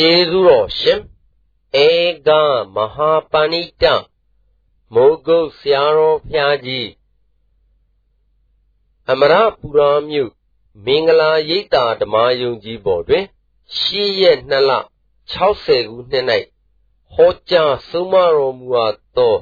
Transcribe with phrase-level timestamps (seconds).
[0.00, 1.00] ကျေးဇူးတော်ရှင်
[1.84, 1.88] ဧ
[2.26, 2.28] က
[2.74, 3.84] မဟာပဏိတ
[4.94, 6.88] မိုးကုတ်ဆရာတော်ဖျားကြီး
[9.10, 10.32] အမရပူရာမြို့
[10.84, 13.24] မင်္ဂလာရိပ်သာဓမ္မယုံကြည်ပေါ်တွင်
[13.78, 14.72] ရှေ့ရက်2လ
[15.34, 16.24] 60ခုနှစ်၌
[17.14, 19.36] ဟောကြားဆုံးမတော်မူအပ်သော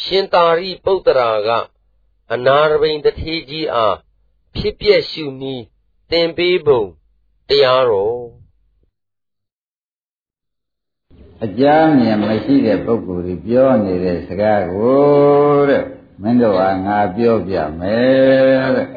[0.00, 1.50] ရှင်သာရိပုတ္တရာက
[2.32, 3.96] အနာရဘိန်တထေကြီးအား
[4.56, 5.64] ဖြစ်ပျက်ရှုနည်း
[6.10, 6.82] သင်ပေးပုံ
[7.48, 8.41] တရားတော်
[11.44, 15.84] အကြမ်းမြင်မရှိတဲ့ပုဂ္ဂိုလ်ကြီးပြောနေတဲ့စကားကိုတဲ့
[16.20, 18.88] မင်းတို့ဟာငါပြောပြမယ်တဲ့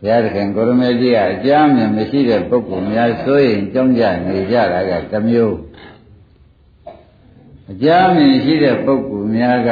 [0.00, 5.56] ဘုရားသခင်ကိုရမေကြီးကအကြမ်းမြင်မရှိတဲ့ပုဂ္ဂိုလ်များဆိုရင်ကြောင်းကြနေကြတာကတစ်မျိုး
[7.70, 9.70] အကြမ်းမြင်ရှိတဲ့ပုဂ္ဂိုလ်များက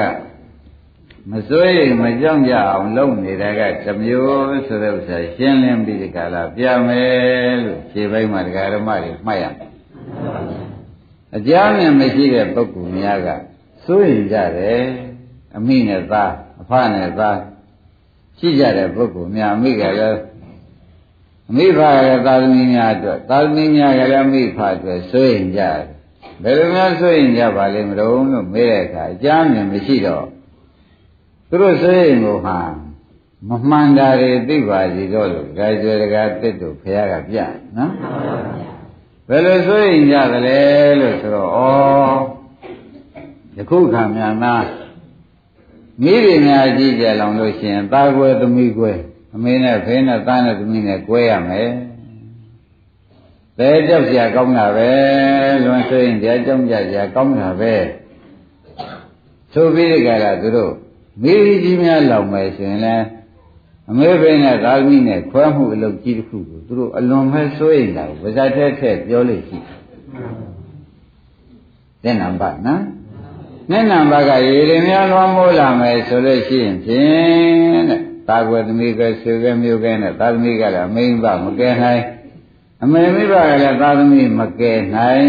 [1.31, 9.70] မစိုးရိမ်မကြောက်ကြအောင်လုပ်နေတာကတစ်မျိုးဆိုတဲ့ဥစ္စာရှင်းလင်းပြီးဒီကလာပြမယ်လို့ခြေပိုင်းမှာတရားဓမ္မတွေမှတ်ရမယ်
[11.37, 13.29] အကြမ်းမြင်မရှိတဲ့ပုဂ္ဂိုလ်များက
[13.85, 14.83] စိုးရိမ်ကြတယ်
[15.57, 17.39] အမိနဲ့သားအဖနဲ့သား
[18.39, 20.21] ရှိကြတဲ့ပုဂ္ဂိုလ်များအမိကလည်း
[21.51, 25.81] အမိဖကလည်းသာသမီများအတွက်သာသမီများကလည်းအမိဖအတွက်စိုးရိမ်ကြတယ်
[26.43, 30.27] ဘယ်လိုများစိုးရိမ်ကြပါလိမ့်မလို့လို့မေးတဲ့အခါအကြမ်းမြင်မရှိတော့
[31.49, 32.59] သူတို့စိုးရိမ်ကိုဟာ
[33.49, 37.39] မမှန်တာတွေသိပါစီတော့လို့ဒါကြွယ်တကားတစ်တို့ဖះကပြ
[37.77, 37.93] နော်
[39.33, 40.61] ဘယ်လိုဆိုရင်ကြသလဲ
[41.01, 41.57] လို့ဆိုတော့ဩ
[43.57, 44.55] ယခုခံများနာ
[46.03, 48.99] မိရိများကြည့်ကြလောင်လို့ရှိရင်သားကွယ်သမီးကွယ်
[49.35, 51.71] အမေနဲ့ဖေးနဲ့သားနဲ့သမီးနဲ့ကွဲရမယ်
[53.59, 54.91] ဘယ်ကြောက်ကြကောင်းတာပဲ
[55.65, 57.75] လွန်ဆိုရင်ကြကြောက်ကြကြကောင်းတာပဲ
[59.53, 60.73] ဆိုပြီးကြတာသူတို့
[61.23, 63.05] မိရိကြီးများလောင်မယ်ဆိုရင်လည်း
[63.91, 69.59] အမေဘိနဲ့သာသမီနဲ့ခွဲမှုအလုပ်ကြီးတစ်ခုကိုသူတို့အလွန်ပဲစိုးရိမ်တာကိုဗဇတ်ထဲထည့်ပြောလို့ရှိ
[72.03, 72.83] တဲ့နံပါတ်နော်
[73.71, 82.03] နဲ့နံပါတ်ကရေရင်များလွှမ်းမိုးလာမယ်ဆိုလို့ရှိရင်ဖြင့်တဲ့သာကွယ်သမီးကဆွေကမျိုးကဲနဲ့သာသမီကလည်းအမိမ့်ပါမကဲနိုင်
[82.83, 85.29] အမေမိဘကလည်းသာသမီမကဲနိုင်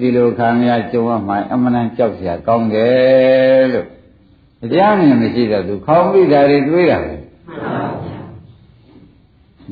[0.00, 3.86] ဒီလိုခံရကြုံရမှအမှန်တန်ကြောက်စရာကောင်းတယ်လို့
[4.64, 7.79] အကြမ်းမြင်မရှိတော့သူခေါင်းမိတာတွေတွေးတာပဲနော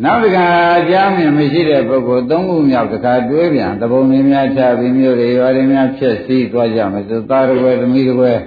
[0.06, 0.46] က်တစ်ခါ
[0.78, 8.42] အကြမ်းမြင်မရှိတဲ့ပုဂ္ဂိုလ်သုံးခုမြောက်တစ်ခါတွေးပြန်တပုံတွေများချပြီးမျိုးတွေရွာတွေများဖြစ်စည်းသွားကြမယ်ဆိုသားတော်သမီးတော်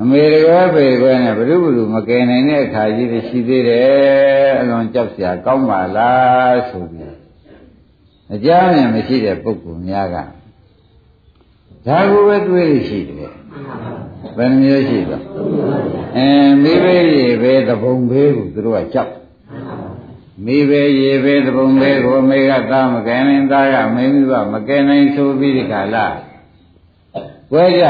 [0.00, 7.16] အမေတော်ဖေတော်နဲ့ဘုရုဘုရုမကယ်နိုင်တဲ့အခါကြီးတွေရှိသေးတယ်အလွန်ကြောက်စရာကောင်းပါလားဆိုပြီး
[8.34, 10.16] အကြမ်းမြင်မရှိတဲ့ပုဂ္ဂိုလ်များက
[11.86, 13.32] ဒါကိုပဲတွေးလို့ရှိတယ်
[14.36, 15.22] ဘယ်နှမျိုးရှိတော့
[16.16, 16.28] အဲ
[16.62, 19.15] မိဘေးရေပဲတပုံဘေးကိုသူတို့ကကြောက်
[20.44, 26.06] မိဘေးရေပဲတပုံဘေးကိုမေကသားမကဲနိုင်သားကမင်းမိဘမကဲနိုင်ဆိုပြီးဒီကလာ
[27.50, 27.84] ကွဲကြ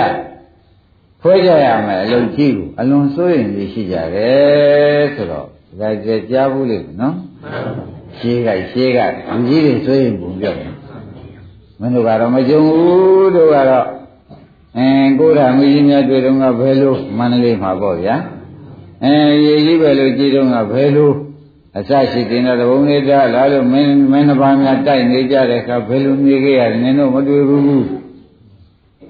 [1.22, 5.46] ခွဲကြရမယ်အလုံးကြီးကိုအလွန်စိုးရင်ကြီးရှိကြတယ်ဆိုတော့
[5.80, 7.14] ဒါကြကြားဘူးလေနော်
[8.18, 10.72] ရှင်းကရှင်းကလူကြီးတွေစိုးရင်ပုံပြောတယ်
[11.80, 13.86] မင်းတို့ကတော့မကြုံဘူးတို့ကတော့
[14.76, 18.16] အင်းကိုရမကြီးများတွေ့တော့ကဘယ်လိုမန္တလေးမှာပေါ့ဗျာ
[19.04, 19.14] အဲ
[19.46, 21.10] ရေကြီးပဲလို့ကြည်တော့ကဘယ်လို
[21.78, 27.62] အစရှိတင်တဲ့ဘုံနေတာလာလို့မင်းမင်းနှစ်ပါးများတိုက်နေကြတဲ့အခါဘယ်လိုနေခဲ့ရလဲနင်တို့မတွေ့ဘူး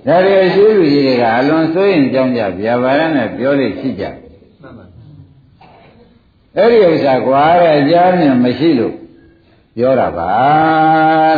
[0.07, 4.05] ဒါတွေအရှိလူကြီးတွေကအလွန်စိုးရင်ကြောင်းကြဗျာပါရနဲ့ပြောလို့ရှိကြ
[6.57, 8.95] အဲ့ဒီဥစ္စာကွာတဲ့အကြမ်းနဲ့မရှိလို့
[9.77, 10.33] ပြောတာပါ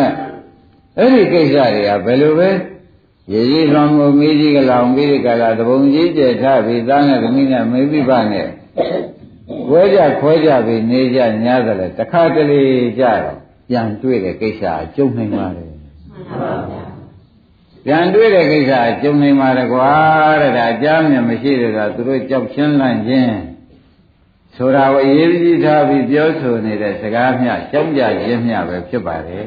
[0.01, 0.13] တဲ့
[0.99, 2.49] အဲ့ဒီကိစ္စတွေကဘယ်လိုပဲ
[3.33, 8.49] ရေကြီးလွန်မှုမိကြီးကလောင်ပြီးကြလာတပုံကြီးကျက်ထားပြီးသားနဲ့သမီးနဲ့မိဘိပနဲ့
[9.69, 12.63] ခွဲကြခွဲကြပြီးနေကြညားတယ်လေတခါတလေ
[12.99, 13.39] ကြတော့
[13.69, 15.67] ပြန်တွေ့တဲ့ကိစ္စအကျုံနိုင်ပါလေ
[17.85, 19.93] ပြန်တွေ့တဲ့ကိစ္စအကျုံနိုင်ပါလေကွာ
[20.41, 23.37] တဲ့ဒါအကြမ်းမြင်မရှိတဲ့ကသူတို့ကြောက်ချင်းလန့်ခြင်း
[24.57, 29.47] ဆိုတာကိုအရေးကြီးထားပြီးပြောဆိုနေတဲ့စကားမျှကြောက်ကြခြင်းမျှပဲဖြစ်ပါတယ်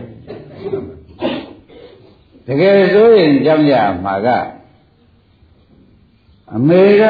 [2.47, 3.75] တကယ်ဆိုရင်ကြောက်ကြ
[4.05, 4.27] မှာက
[6.55, 7.03] အမေက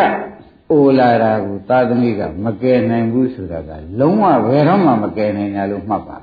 [0.72, 3.70] အိုလာတာကိုသာသမီကမကယ်နိုင်ဘူးဆိုတာက
[4.00, 6.18] လုံးဝဘယ်တော့မှမကယ်နိုင်တာလို့မှတ်ပါ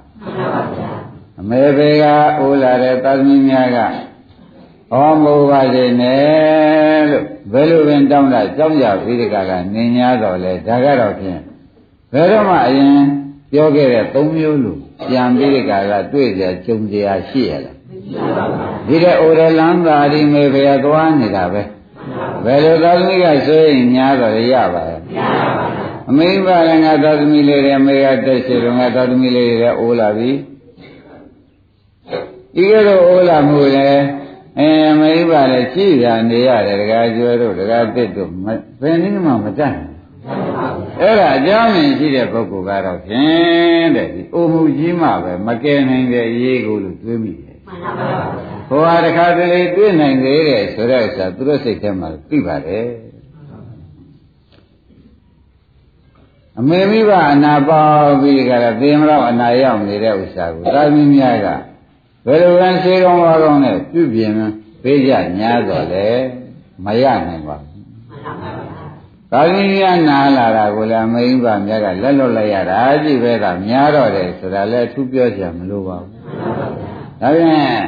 [1.41, 2.05] အမေဘေက
[2.41, 3.79] အိုလာတဲ့သာသမီများက
[4.91, 11.41] ဟောမိုးပါစေနဲ့လို့ဘယ်လိုပင်တောင်းတာကြောက်ကြပြီးဒီကကနေညာတော့လေဒါကတော့ဖြင့်
[12.13, 12.99] ဘယ်တော့မှအရင်
[13.53, 14.79] ပြောခဲ့တဲ့၃မျိုးလို့
[15.09, 17.77] ပြန်ပြီးဒီကကတွေ့ကြကြုံကြရရှိရလား
[18.89, 21.63] ဒီတဲ့အိုရလန်းသာဒီမေဖေသွားနေတာပဲ
[22.45, 25.01] ဘယ်လိုသာသမီကဆိုရင်ညာတော့ရပါရဲ့
[26.11, 30.31] အမိဘလည်းငါသာသမီလေးတွေအမေကတက်ရှိတော့ငါသာသမီလေးတွေအိုးလာပြီ
[32.63, 33.91] ဤကဲ့သို့အိုလာမှုလဲ
[34.59, 34.71] အဲ
[35.01, 38.31] မိဘလည်းကြည်ရနေရတယ်တကားကျွဲတို့တကားတစ်တို့
[38.81, 39.75] ဘယ်နည်းမှမတတ်
[41.01, 47.57] အဲ့ဒါအကြောင်းရင်းရှိတဲ့ပုဂ္ဂိုလ်ကတော့ဖြင့်တဲ့ဒီအိုမှုကြီးမှပဲမကယ်နိုင်တဲ့ရေးကိုလို့တွေးမိတယ်
[48.69, 52.87] ဟိုဟာတခါတလေတွေးနိုင်သေးတယ်ဆိုတဲ့ဥစ္စာသူတို့စိတ်ထဲမှာသိပါတယ်
[56.59, 57.85] အမေမိဘအနာပေါ
[58.21, 61.47] ပြီးကြတာသေမလို့အနာရောက်နေတဲ့ဥစ္စာကိုသာသမီများက
[62.27, 64.33] ဘယ်လိုလဲစေကောင်းပါကောင်းနဲ့ပြုပြင်
[64.83, 66.09] ပေးကြညာတော့လေ
[66.85, 67.87] မရနိုင်ပါဘူး
[69.33, 76.11] သာသမီများနာလာတာကိုလည်းအမေမိဘများကလက်လွတ်လိုက်ရတာကြည့်ပဲကများတော့တယ်ဆိုတာလည်းအထူးပြောကြမလို့ပါဘူး
[77.21, 77.83] ဒါပြန်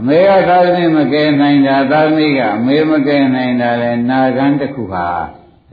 [0.00, 5.06] အမေကသာသမီမကယ်နိုင်တာသာသမီကအမေမကယ်နိုင်တာလဲနာဂန်တစ်ခုဟာ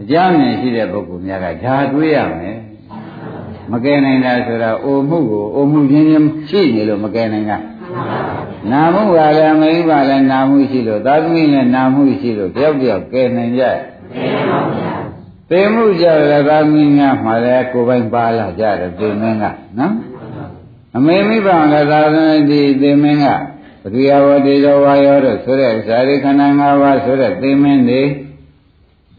[0.02, 2.58] အကြောင်းနဲ့ရှိတဲ့ပုဂ္ဂိုလ်များကဒါတွေးရမယ်
[3.72, 7.58] မကယ်နိုင်တာဆိုတာအိုမှုကိုအိုမှုချင်းချင်းရှိနေလို့မကယ်နိုင်တာ
[8.72, 13.64] နာမှုကလည်းအမိဘလည်းနာမှုရှိလို့သာသမီလည်းနာမှုရှိလို့တယောက်တယောက်ကယ်နိုင်ကြ
[15.50, 19.46] သေမှုကြလည်းသာသမီများမှလည်းကိုယ်ပိုင်ပါလာကြတယ်သေမင်းက
[19.78, 19.94] နော်
[20.98, 23.28] အမေမိဘလည်းသာသမီဒီသေမင်းက
[23.82, 28.04] ပရိယဝတိတော်ဝါယောတို့ဆိုတဲ့ဇာတိခန္ဓာ၅ပါးဆိုတဲ့သေမင်းတွေ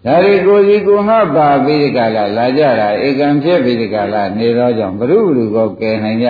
[0.04, 6.28] ဒါရီကိုကြီးကိုငါပါပြီးကြလားလာကြတာဧကံဖြစ်ပြီးကြလားနေတော့ကြောင့်ဘ ᱹ ဘုလူကိုကယ်နိုင်ကြ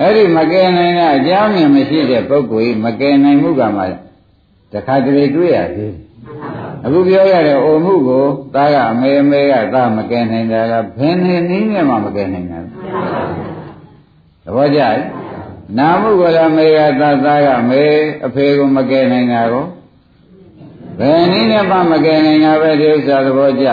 [0.00, 3.84] အဲ့ဒီမကယ်နိုင်တဲ့အကြောင်းမြင်မရှိတဲ့ပုဂ္ဂိုလ်ကြီးမကယ်နိုင်မှုကမှ
[4.72, 6.04] တခါတလေတွေ့ရသေးတယ်
[6.84, 8.24] အခုပြောရတဲ့အိုမှုကို
[8.54, 12.66] သားကအမေအမေကသားမကယ်နိုင်တယ်လားဘယ်နေနည်းနဲ့မှမကယ်နိုင်ဘူး
[14.44, 15.23] သဘောကျလား
[15.78, 17.84] နာမှုကိုလည်းမေကသားသားကမေ
[18.26, 19.66] အဖေကိုမကယ်နိုင်တာကို
[20.98, 23.68] ဘယ်နည်းနဲ့မှမကယ်နိုင်တာပဲဒီဥစ္စာသဘောကျ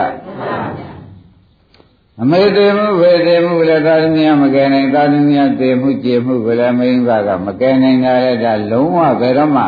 [2.21, 9.65] အမေသေးမှုဝေသေးမှုလည်းသာသမီမကယ်နိုင်သာသမီသေးမှုကျေမှုကိုလည်းမိန်းမကမကယ်နိုင်တာလည်းဒါလုံးဝဘယ်တော့မှ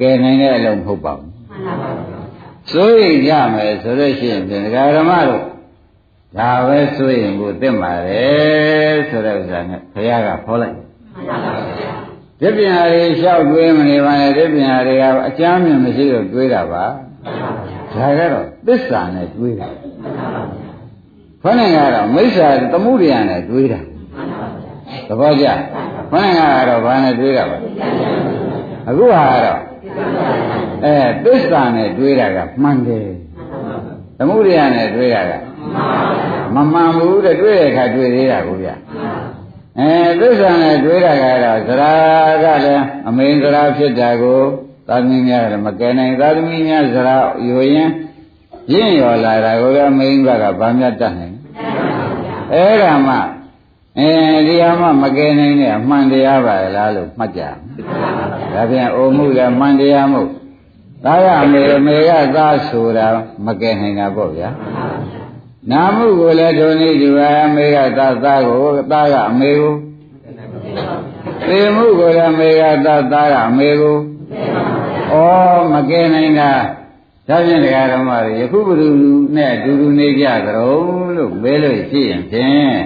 [0.00, 1.30] ကယ်နိုင်တဲ့အလုံးမဟုတ်ပါဘူး
[2.70, 5.44] ဆိုရင်ကြမယ်ဆိုလို့ရှိရင်ဒကာဓမ္မတို့
[6.36, 8.26] ဒါပဲဆိုရင်ကိုသိမှာလေ
[9.08, 10.85] ဆိုတဲ့ဥစ္စာနဲ့ဘုရားကခေါ်လိုက်
[12.40, 16.84] ဒီပညာတွေလျှောက်တွေးမနေပါနဲ့ဒီပညာတွေကအကျမ်းမြင်မရှိတော့တွေးတာပါ
[17.94, 19.68] ဒါကတော့သစ္စာနဲ့တွေးတာ
[21.42, 23.80] ခொနဲ့ကတော့မိစ္ဆာသမှုရိယနဲ့တွေးတာ
[25.08, 25.46] သဘောကျ
[26.10, 27.58] ခொနဲ့ကတော့ဘာနဲ့တွေးတာပါ
[28.88, 29.60] အခုဟာတော့
[30.84, 33.06] အဲသစ္စာနဲ့တွေးတာကမှန်တယ်
[34.18, 35.32] သမှုရိယနဲ့တွေးတာက
[36.54, 38.70] မမှန်ဘူးတဲ့တွေးတဲ့အခါတွေးသေးတာကိုဗျ
[39.80, 41.92] အဲသစ္စာနဲ့တွေးတာကတော့သရာ
[42.42, 44.40] ကလည်းအမင်းသရာဖြစ်တာကို
[44.88, 47.90] သာသမီများကလည်းမကယ်နိုင်သာသမီများသရာယူရင်
[48.72, 51.36] ရင့်ရော်လာတာကိုလည်းအမင်းဘက်ကဗာမြတ်တတ်နိုင်
[52.52, 53.16] အဲ့ဒါမှ
[53.98, 54.10] အဲ
[54.46, 57.42] ဒီဟာမှမကယ်နိုင်တဲ့အမှန်တရားပါလားလို့မှတ်ကြ
[58.54, 60.28] ဒါပြန်အိုမှုလည်းမှန်တရားမို့
[61.04, 63.06] သားရအမေအမေကသားဆိုတာ
[63.46, 64.48] မကယ်နိုင်တာပေါ့ဗျာ
[65.70, 69.74] နာမှုကိုလည်းဒုနေဒီဝအမေကသာသားကိုသားကအမေကို
[71.46, 73.96] သေမှုကိုလည်းအမေကသာသားကအမေကို
[75.12, 75.14] ဩ
[75.72, 76.52] မကဲနိုင်တာ
[77.28, 78.88] ဒါဖြင့်တရားဓမ္မတွေယခုဘုရု
[79.36, 82.76] နဲ့အတူတူနေကြကြတော့လို့မဲလို့ရှိရင်ဖြင့်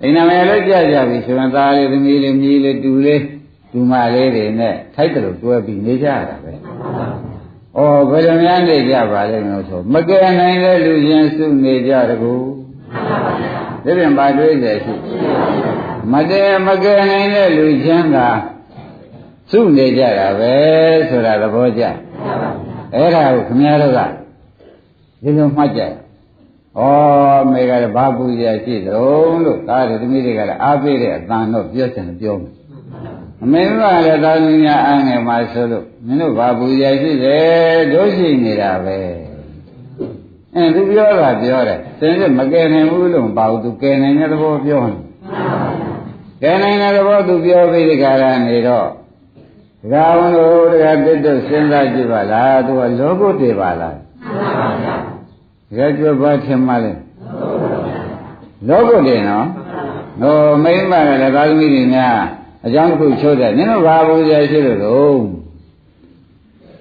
[0.00, 3.22] အိမ်နာမယ်လို့ကြကြပြီဆိုရင်သားလေးသမီးလေးမြေးလေးတူလေး
[3.72, 6.52] ဒူမလေးတွေနဲ့ထိုက်တယ်လို့တွဲပြီးနေကြရတာပဲ။
[7.78, 12.34] အော်ဘယ်လိုများနေကြပါလဲလို့ဆိုမကယ်နိုင်တဲ့လူချင်းစုနေကြတကူ။
[13.84, 14.94] ဒီပြင်ပါတွေးတယ်ရှိ။
[16.12, 18.16] မတည်မကယ်နိုင်တဲ့လူချင်းက
[19.50, 20.52] စုနေကြတာပဲ
[21.08, 21.82] ဆိုတာသဘောကျ။
[22.94, 24.00] အဲ့ဒါကိုခင်ဗျားတို့က
[25.22, 25.82] ဒီလိုမှတ်ကြ။
[26.78, 26.82] ဩ
[27.50, 32.52] မေကလည်းဘာပူရရှိတုံးလို့သားတွေသမီးတွေကလည်းအားပေးတဲ့အတန်တော့ပြောချင်တယ်ပြောမယ်
[33.44, 33.70] အမေက
[34.04, 38.98] လည်းသာသမီများအားငယ်မှာဆိုလို့မင်းတို့ဘာပူရရှိတယ်တို့ရှိနေတာပဲ
[40.54, 44.98] အဲသူပြောတာပြောတယ်သင်ကမကယ်နိုင်ဘူးလို့မပါဘူးသူကယ်နိုင်တဲ့သဘောပြောတယ်
[46.42, 48.88] ကယ်နိုင်တဲ့သဘောသူပြောပြီးဒီကရနေတော့
[49.82, 56.92] ဒကာဝန်တို့ဒကာတစ်တို့စဉ်းစားကြည့်ပါလားသူကလောဘတည်ပါလားဒကာကျွတ်ပါထင်မှလဲ
[58.68, 59.46] လောဘတည်နော်
[60.20, 65.18] ဟိုမိမကလည်းသာသမီတွေများ အကြောင်းတစ်ခုချိုးတယ်နင်တို့ဘာဘူးကြရှိလို့တော့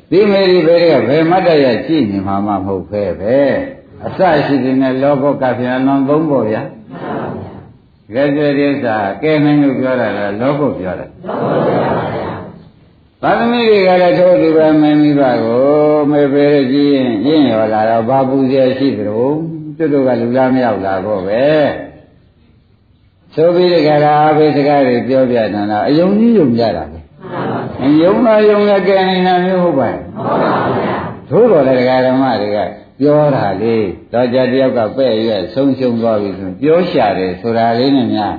[0.09, 3.39] ဒီမေဒီဘေကဘယ်မတ်တရကြည့်နေမှာမဟုတ်ဖဲပဲ
[4.05, 6.61] အစရှိတဲ့လောဘကပြန်လွန်သုံးပေါ်ဗျာ
[8.13, 11.07] ကဲကျေရိစာကဲနိုင်လို့ပြောတာလားလောဘပြောတာ
[13.21, 15.61] သာသမီတွေကလည်းထိုးသူပဲမင်းမိဘကို
[16.11, 19.29] မေပေရကြည့်ရင်ရင့်ရော်လာတော့ဘာပူဇော်ရှိသလို
[19.77, 21.45] သူတို့ကလူလားမရောက်လာတော့ပဲ
[23.35, 26.97] ဆိုပြီးဒီကရာအဘိစကားတွေပြောပြနေတာအယုံကြီးယုံကြတာပဲ
[28.03, 29.95] ယုံလာယုံလာကဲနေတာမျိုးဟုတ်ပါ့
[31.29, 32.57] သို့တော်လည်းဒကာဓမ္မတွေက
[32.99, 33.75] ပြောတာလေ
[34.13, 38.35] တော့ကြတယောက်ကပဲ့ရွက်ဆုံးရှုံသွားပြီဆိုပြောရှာတယ်ဆိုတာလေးနဲ့များ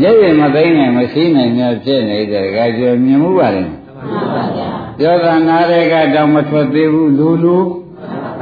[0.00, 3.64] မျက်ရည်မသိနိုင်မရှိနိုင်များဖြစ်နေတဲ့ဒကာကျော်မြင်မှုပါလေ
[4.98, 7.56] ပြောတာနားတွေကတောင်မထွက်သေးဘူးလူလူ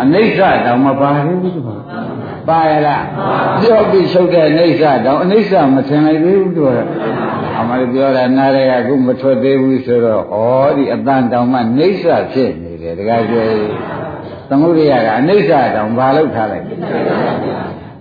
[0.02, 1.76] အနိစ္စတောင်မပါသေးဘူးသူကပါ
[2.70, 3.04] ရလား
[3.60, 6.72] ပြောပြီးရှုပ်တဲ့အိဋ္ဌတော့အိဋ္ဌမထင်လိုက်သေးဘူးတို့
[7.58, 10.36] အမှန်ပြောတာနားရဲကခုမထွက်သေးဘူးဆိုတော့ဩ
[10.76, 13.52] ဒီအတန်တောင်မှအိဋ္ဌဖြစ်နေတယ်တခါကျွေး
[14.48, 16.64] သမုဒိယကအနိစ္စတောင်ဘာလို့ထားလိုက်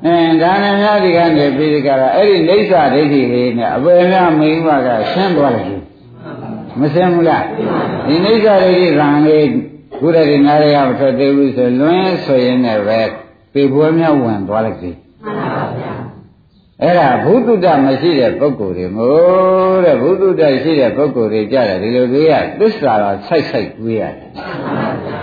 [0.06, 5.82] အင်းဒါနဲ့များဒီကနေပြီးဒီကရအဲ့ဒီအိဋ္ဌဒိဋ္ဌိလေးနဲ့အပေများမိန်းမကရှင်းသွားလိုက်
[6.80, 7.46] မရှင်းဘူးလား
[8.08, 9.48] ဒီအိဋ္ဌဒိဋ္ဌိကံလေး
[10.00, 13.02] ခုတည်းဒီနားရဲကမထွက်သေးဘူးဆိုလွန်းဆိုရင်လည်းပဲ
[13.58, 14.92] ပေပွဲများဝင်သွားလိုက်ပြီ
[15.24, 15.94] မှန်ပါဗျာ
[16.82, 24.14] အဲ့ဒါဘုဒ္ဓတမရှိတဲ့ပုဂ္ဂိုလ်တွေမို့တဲ့ဘုဒ္ဓတရှိတဲ့ပုဂ္ဂိုလ်တွေကြတယ်ဒီလိုတွေးရသစ္စာတော့ဆိုက်ဆိုက်တွေးရတယ်။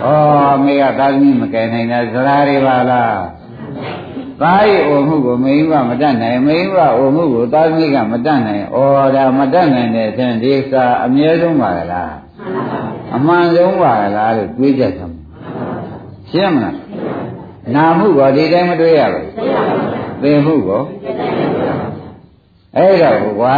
[0.05, 0.07] ဩ
[0.63, 3.17] မေကသာသမီမကယ်နိုင်တဲ့ဇရာတွေပါလား။
[4.41, 8.77] သားရဲ့အိုမှုကိုမိန်းမမတတ်နိုင်မိန်းမအိုမှုကိုသာသမီကမတတ်နိုင်ဩ
[9.15, 12.11] ဒါမတတ်နိုင်တဲ့အချိန်ဒီစာအမြဲဆုံးပါလား။
[13.15, 15.19] အမှန်ဆုံးပါလားလို့တွေးကြသမှာ။
[16.31, 16.75] ရှင်းမလား
[17.73, 19.29] နာမှုကောဒီတိုင်းမတွေ့ရဘူး
[20.21, 20.83] သိမှုကော
[22.77, 23.57] အဲ့တော့ကွာ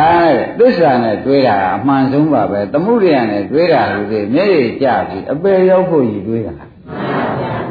[0.59, 6.55] သစ္စာနဲ့တွေးတာအမှန်ဆုံးပါပဲသမှုရိယနဲ့တွေးတာလို့ဒီမျက်ရည်ကျပြီးအပေရောက်ဖို့ကြီးတွေးတာ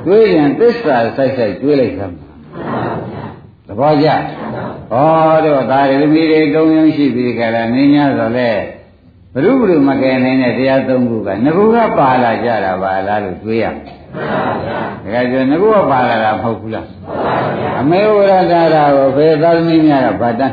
[0.07, 2.15] တွေးရင်သစ္စာဆိုင်ဆိုင်တွေးလိုက်သမ်း
[3.67, 4.15] သဘောကျဩ
[5.45, 8.51] တော့ဒါရသမီးတွေတုံးယုံရှိပြီးကြလားနင်း냐ဆိုလဲ
[9.33, 13.96] ဘုရုဘုရုမကယ်နိုင်တဲ့တရားသုံးခုကငကူကပါလာကြတာပါလားလို့တွေးရမယ်
[15.05, 16.87] တကယ်ကျငါကပါလာတာမဟုတ်ဘူးလား
[17.81, 20.53] အမေဩရတာရာကိုဖေသာသမီများကဗတ်တတ်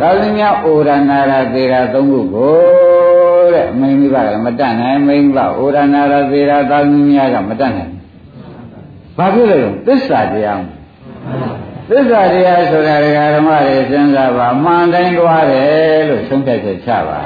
[0.00, 2.54] သာသမီများဩရနာရာသေရာသုံးခုကို
[3.54, 7.92] တဲ့အမေမိဘကမတတ်နိုင်မိဘဩရနာရာသေရာသာသမီများကမတတ်နိုင်
[9.16, 10.62] ဘာဖြစ်လဲသစ္စာတရား
[11.90, 17.20] သစ္စာတရားဆိုတာဒကာဓမ္မတွေစဉ်းစားပါအမှန်တိုင်းသွားတယ်လို့ဆုံးဖြတ်ချက်ချပါ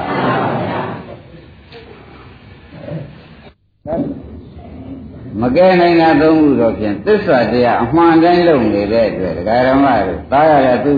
[5.41, 10.93] မကဲနိုင်တာသုံးခုတော့ဖြင့်သစ္စာတရားအမှန်တိုင်းလုံနေတဲ့အတွက်ဒကာရမတို့သားရတဲ့သူ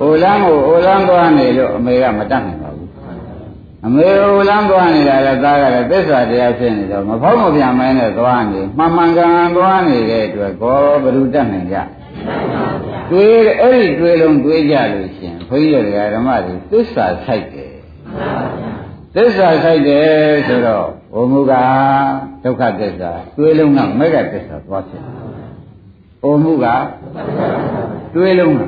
[0.00, 2.90] အိုလန်းကိုအိုလန်းသွားနေလို့အမေကမတတ်နိုင်ပါဘူး
[3.86, 11.76] အမေအိုလန်းသွားနေတာလည်းသားရတဲ့သစ္စာတရားဖြစ်နေတော့မဖောက်မပြန်မဲနဲ့သွားနေမှန်မှန်ကန်ကန်သွားနေတဲ့အတွက်ကောဘယ်လိုတတ်နိုင်ကြ
[13.10, 17.72] တွေးအဲ့ဒီတွေးလုံးတွေးကြလို့ရှင်ဘုန်းကြီးတွေကဓမ္မတွေသစ္စာဆိုင်တယ်
[19.14, 20.06] သစ္စာဆိုင်တယ်
[20.48, 21.52] ဆိုတော့ ဘုံမူက
[22.44, 25.02] ဒုက္ခသစ္စာတွေးလုံးကမေဃသစ္စာသွားဖြစ်
[26.22, 26.66] ဘုံမူက
[28.14, 28.60] တွေးလုံးက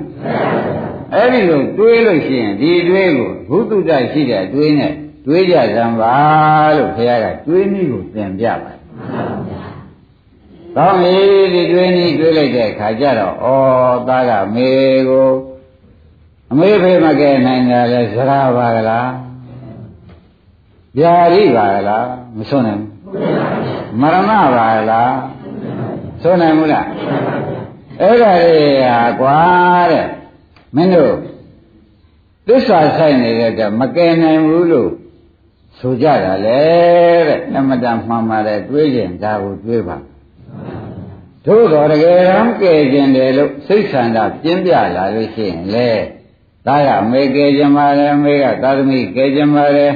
[1.14, 4.92] အဲ့ဒီလိုတွေးလို့ရှိရင်ဒီတွေးကိုဘုသူတ္တရှိတဲ့တွေးနဲ့
[5.26, 6.14] တွေးကြစမ်းပါ
[6.76, 8.78] လို့ဘုရားကတွေးနည်းကိုသင်ပြပါတယ်
[10.76, 11.16] ကောင်းပြီ
[11.52, 13.46] ဒီတွေးနည်းတွေးလိုက်တဲ့အခါကျတော့ဩ
[14.08, 14.70] သားကမေ
[15.08, 15.30] ကို
[16.50, 19.10] အမေဖေမကဲနိုင်တာလဲဇရာပါကလား
[20.98, 25.16] ဗျာရိပါလား မဆုံးနိုင်ဘူးမရဏပါလား
[26.22, 26.86] ဆုံးနိုင်ဘူးလား
[28.00, 29.38] အဲ့ဒါလေးဟာကွာ
[29.92, 30.06] တဲ့
[30.74, 31.14] မင်းတို့
[32.46, 34.90] သစ္စာဆိုင်နေတဲ့ကမကယ်နိုင်ဘူးလို့
[35.78, 36.60] ဆိုကြတာလေ
[37.28, 39.96] တဲ့အမတန်မှန်ပါတယ်တွေးကြဒါကိုတွေးပါ
[41.44, 45.90] သို့တော်တကယ်တမ်းကယ်ခြင်းတယ်လို့စိတ်ဆန္ဒပြင်းပြလာလို့ရှိရင်လေ
[46.66, 49.86] သားကမေကယ်ခြင်းပါလေမေကသာသမီကယ်ခြင်းပါလေ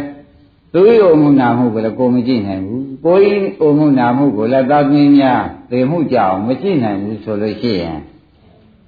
[0.73, 7.99] သူ့ရဲ့အမှုနာမှုကိုလည်းကိုမကြည့်နိုင်ဘူးကိုယ်အမှုနာမှုကိုလည်းသာသမီများသိမှုကြအောင်မကြည့်နိုင်ဘူးဆိုလို့ရှိရင်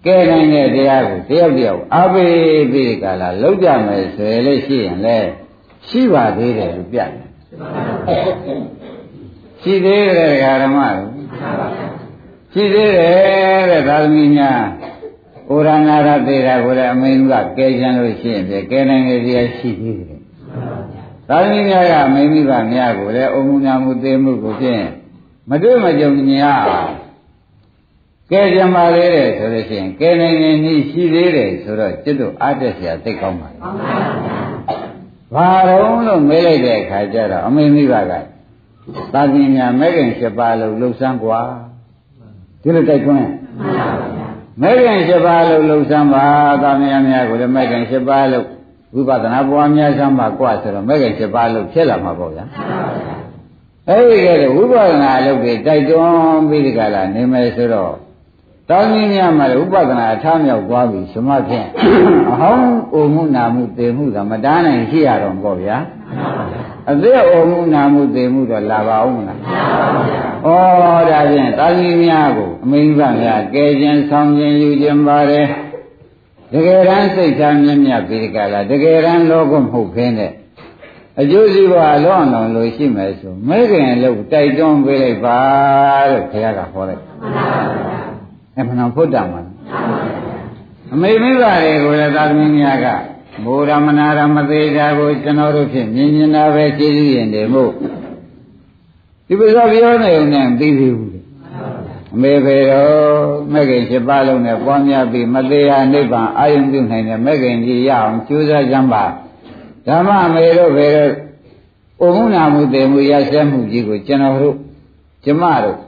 [0.07, 5.29] ကဲနိုင်တဲ့တရားကိုတယောက်တယောက်အားပေးပြီးကြလားလောက်ကြမယ်ဆိုရလို့ရှိရင်လည်း
[5.89, 7.11] ရှိပါသေးတယ်လို့ပြတယ်
[9.63, 11.11] ရှိသေးတယ်ဓမ္မတို့
[12.53, 14.61] ရှိသေးတယ်တဲ့သာသမီများ
[15.51, 20.12] ဩရဏရသေတာကိုလည်းအမင်းကကဲချမ်းလို့ရှိရင်ပြကဲနိုင်တဲ့တရားရှိသေးတယ်
[21.32, 24.84] သာသမီများကမိမိကများကိုလည်းအုံမှုနာမှုသိမှုကိုဖြင့်
[25.50, 26.54] မတွေ့မကြုံညာ
[28.32, 33.76] ကဲကြမှာလေးတယ်ဆိုလို့ရှိရင်ကဲနိုင်နေနည်းရှိသေးတယ်ဆိုတော့จิตတို့အားတက်เสียသိကောင်းပါလား
[35.34, 38.20] ဘာတော့လို့မေးလိုက်တဲ့အခါကျတော့အမေမိဘကသာ
[39.14, 41.42] သမီများမဲခင်7ပါးလို့လှုပ်ဆန်းกว่า
[42.62, 43.28] ဒီလိုတိုက်တွန်း
[44.62, 46.26] မဲခင်7ပါးလို့လှုပ်ဆန်းပါ
[46.64, 48.46] သာမယများကိုလည်းမဲခင်7ပါးလို့
[48.94, 52.46] ဝိပဿနာပွားများစမ်းပါกว่าဆိုတော့မဲခင်7ပါးလို့ဖြစ်လာမှာပေါ့ဗျာ
[53.90, 57.94] အဲ့ဒီကဲဝိပဿနာအလုပ်တွေတိုက်တွန်းပြီးဒီကလာနေမယ်ဆိုတော့
[58.70, 61.68] တောင်းကြီးများမှာဥပဒနာအထားမြောက်သွားပြီစမဖြင့်
[62.32, 65.78] အဟောင်းအိုမှုနာမှုသေမှုကမတားနိုင်ရှိရတော့ပေါ့ဗျာ
[66.92, 69.40] အသက်အိုမှုနာမှုသေမှုတော့လာပါဦးမလား
[70.46, 70.48] ဩ
[71.10, 75.48] ဒါဖြင့်တောင်းကြီးများကိုအမိန်ကများကဲခြင်းဆောင်ခြင်းယူခြင်းပါတယ်
[76.53, 80.33] တကယ်တမ်းစိတ်ထားမြတ်မြတ်ပြီးကြလားတကယ်တမ်းလောကမဟုတ်ခင်းတဲ့
[81.21, 85.39] အကျိုးစီးပွားအလွန်အောင်လို့ရှိမယ်ဆိုမဲခင်လို့တိုက်တွန်းပေးလိုက်ပါ
[86.11, 87.03] လို့ခင်ဗျားကဟောလိုက်
[88.57, 89.43] အဲ့မနာဖုဒ္ဓမှာ
[90.93, 92.87] အမေမိဘတွေကိုလည်းသာသမီများက
[93.45, 97.73] ဘုရားမနာရမသေးတာကိုကျွန်တော်တို့ဖြင့်မြင်မြင်တာပဲကျေးဇူးရင်တယ်မို့
[99.27, 101.12] ဒီပဇောပြောနေုံနဲ့ပြီးပြီဘူးအ
[102.21, 102.95] မေဖေတော်
[103.53, 109.05] မဂ္ဂင်7ပါးလုံးနဲ့ပွားများပြီးမသေးရနိဗ္ဗာန်အာရုံပြုနိုင်တဲ့မဂ္ဂင်ကြီးရအောင်ကြိုးစားကြပါ
[109.87, 111.13] ဓမ္မမေတို့ဖေတို့
[112.03, 114.57] ဩမှုနာမှုတည်မှုရစဲမှုကြီးကိုကျွန်တော်တို့
[115.25, 115.79] ကျမတို့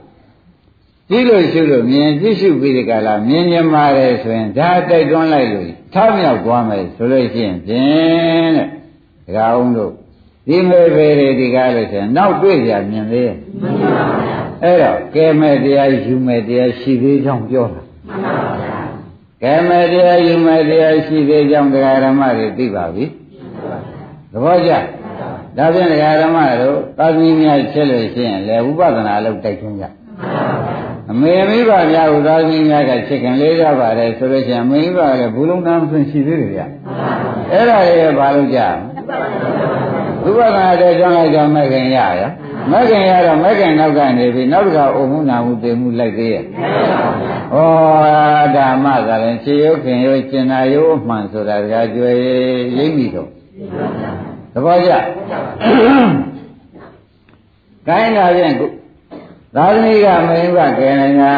[1.09, 8.67] ကြည့်လို့ရှုလို့မြင်ကြည့်ရှုပြီးဒီကလာမြင်မြင်ပါတယ်ဆိုရင်ဒါတိုက်တွန်းလိုက်လို့ထောက်မြောက်သွားမယ်ဆိုလို့ရှိရင်ဖြင့်တဲ့
[9.25, 9.91] ဒကာအောင်တို့
[10.47, 18.79] ဒီမေဖေတွေဒီကားလို့ဆိုရင်နောက်တွေ့ကြမြင်သေးရဲ့မှန်ပါဗျာ အဲ့တော့ကဲမဲ့တရားယူမဲ့တရားရှိသေးကြောင်းပြောတာမှန်ပါဗျာ
[19.43, 23.05] ကဲမဲ့တရားယူမဲ့တရားရှိသေးကြောင်းတရားဓမ္မတွေသိပါပြီ
[24.31, 24.71] သဘောကျ
[25.57, 29.85] ဒါဖြင့်တရားဓမ္မတို့သာသမီများချက်လို့ရှိရင်လေဥပဒနာလို့တိုက်တွန်းကြ
[31.11, 36.61] အမေမိဘများဥသာသမီများကချစ်ခင်လေးကြပါတယ်ဆိုလို့ရှိရင်အမေမိဘလည်းဘူးလုံးသားမဆွရှိသေးတယ်ဗျ
[37.51, 38.59] အဲ့ဒါတွေဘာလို့ကြ
[40.27, 42.23] ဥပဒနာတဲ့ကြောင့်လိုက်တော့မခင်ရရ
[42.71, 46.45] မခင်ရတော့မခင်နောက်ကနေပြီးနောက်တစ်ခါအုံမှုနာမှုတည်မှုလိုက်သေးရဲ့ဩ
[48.55, 52.15] ဓမ္မကလည်းခြေရုပ်ခင်ရုပ်ကျင်နာရုပ်အမှန်ဆိုတာကကြွယ်
[52.77, 53.29] ရိပ်မိတော့
[54.53, 54.91] သဘောကျ
[57.87, 58.53] ကိုင်းလာပြန်
[59.55, 61.33] သာသမီကမိဘကဲနိုင်တာ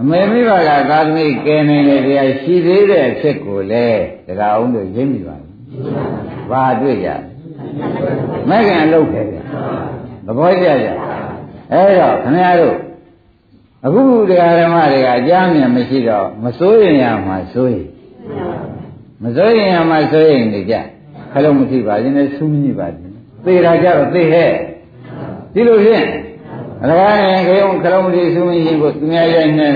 [0.00, 3.88] အမေမိဘကသာသမီကဲနိုင်တယ်တရားရှိသေးတဲ့အဖြစ်ကိုလေ
[4.26, 5.50] တရားအောင်တို့ရိပ်မိပါဘူး
[6.50, 7.08] ဘာတွေ့ကြ
[8.48, 9.36] မဲ့ခင်အလုပ်ခဲ့ကြ
[10.26, 10.88] သဘောကျကြ
[11.72, 12.76] အဲ့တော့ခင်ဗျားတို့
[13.86, 17.86] အခုတရားဓမ္မတွေကအကြမ်းမြင်မရှိတော့မစိုးရင်ရမှာစိုးရင်
[19.22, 20.74] မစိုးရင်ရမှာစိုးရင်နေကြ
[21.32, 23.12] ခလုံးမသိပါရင်လည်းဆူးမိပါဘူး
[23.44, 24.50] သေတာကြတော့သေဟဲ့
[25.54, 26.06] ဒီလိုဖြင့်
[26.82, 29.74] အလကားနဲ့ခေုံခလုံးမသိဆူးမိရင်ကိုသူများရဲ့နဲ့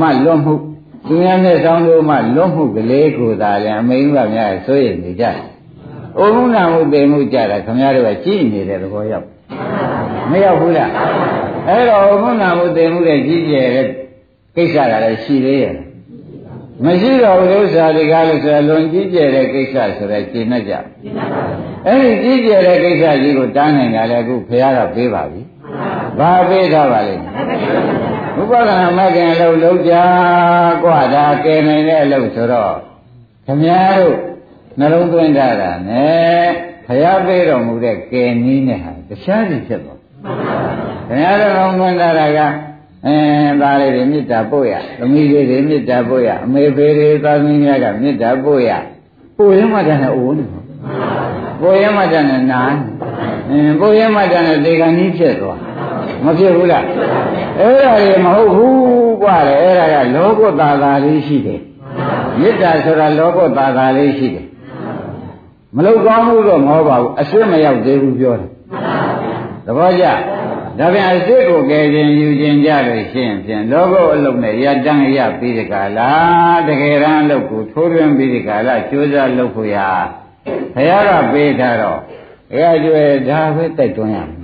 [0.00, 0.54] မှလွတ်မှု
[1.06, 5.36] သူများနဲ့ဆောင်းလို့မှလွတ်မှုကလေးကိုသာလည်းအမိန်ကများစိုးရင်နေကြတယ်။
[6.18, 9.26] အိုမှုနာမှုသိမှုကြတာခင်ဗျားတို့ကကြည့်နေတဲ့သဘောရောက်
[10.31, 10.91] မရောက်ဘူးလား
[11.67, 13.87] အဲ့တော့အိုမှုနာမှုသိမှုတဲ့ကြည့်ကြတဲ့
[14.55, 15.75] ကိစ္စကလည်းရှိသေးရဲ့
[16.85, 20.73] မရှိတော့ဘူးဥစ္စာတွေကလည်းဆိုလွန်ကြီးကျယ်တဲ့ကိစ္စဆိုတော့ရှင်းနေကြ
[21.85, 25.41] အဲ့ဒီကြီးကျယ်တဲ့ကိစ္စကြီးကိုတားနိုင်တာလည်းအခုဖះကပေးပါပြီ
[26.19, 27.23] ဘာပေးထားပါလိမ့်
[28.41, 29.93] ဥပဒနာမကင်အလုပ်လုပ်ကြ
[30.83, 32.75] กว่าဒါကဲနိုင်တဲ့အလုပ်ဆိုတော့
[33.45, 34.15] ခမည်းတော်
[34.79, 36.45] နှလုံးသွင်းထားတာနဲ့
[36.85, 39.99] ဖះပေးတော်မူတဲ့ကဲနည်းနဲ့ဟာ တခြားစီဖြစ်သွား
[41.07, 42.39] ခင်ဗျားတို့နှလုံးသွင်းထားတာက
[43.05, 43.15] အဲ
[43.61, 48.71] သားလေးတွေမေတ္တာပို့ရသမီးလေးတွေမေတ္တာပို့ရအမေဖေတွေသားသမီးများကမေတ္တာပို့ရ
[49.37, 50.43] ပို့ရင်မှတည်းနဲ့အိုးနေ
[51.61, 52.61] ပို့ရင်မှတည်းနဲ့နာ
[53.49, 55.59] အင်းပို့ရင်မှတည်းနဲ့ဒေဂန်ကြီးဖြစ်သွား
[56.23, 56.85] မဖြစ်ဘူးလား
[57.59, 61.61] အဲ့ဒါတွေမဟုတ်ဘူးกว่าလေအဲ့ဒါကလောကုတ္တသာလေးရှိတယ်
[62.39, 64.45] မေတ္တာဆိုတာလောကုတ္တသာလေးရှိတယ်
[65.75, 68.49] မလောက်ကောင်းဘူးတော့မဟုတ်ပါဘူးအစွတ်မရောက်သေးဘူးပြောတယ်
[69.70, 70.06] သဘောကျ
[70.78, 76.10] ဒါပြန်အစ်စ်ကိုကယ်ခြင်းယူခြင်းကြလို့ရှိရင်ဖြင့်လောကုအလုံးနဲ့ရတန်းရပြီးဒီကလာ
[76.68, 79.78] တကယ်တမ်းအလုပ်ကိုထိုးထွင်းပြီးဒီကလာကြိုးစားလုပ်ဖို့ရ
[80.74, 82.00] ဘုရားကပေးထားတော့
[82.52, 84.36] အဲကျွဲဒါပဲတိုက်တွန်းရမယ်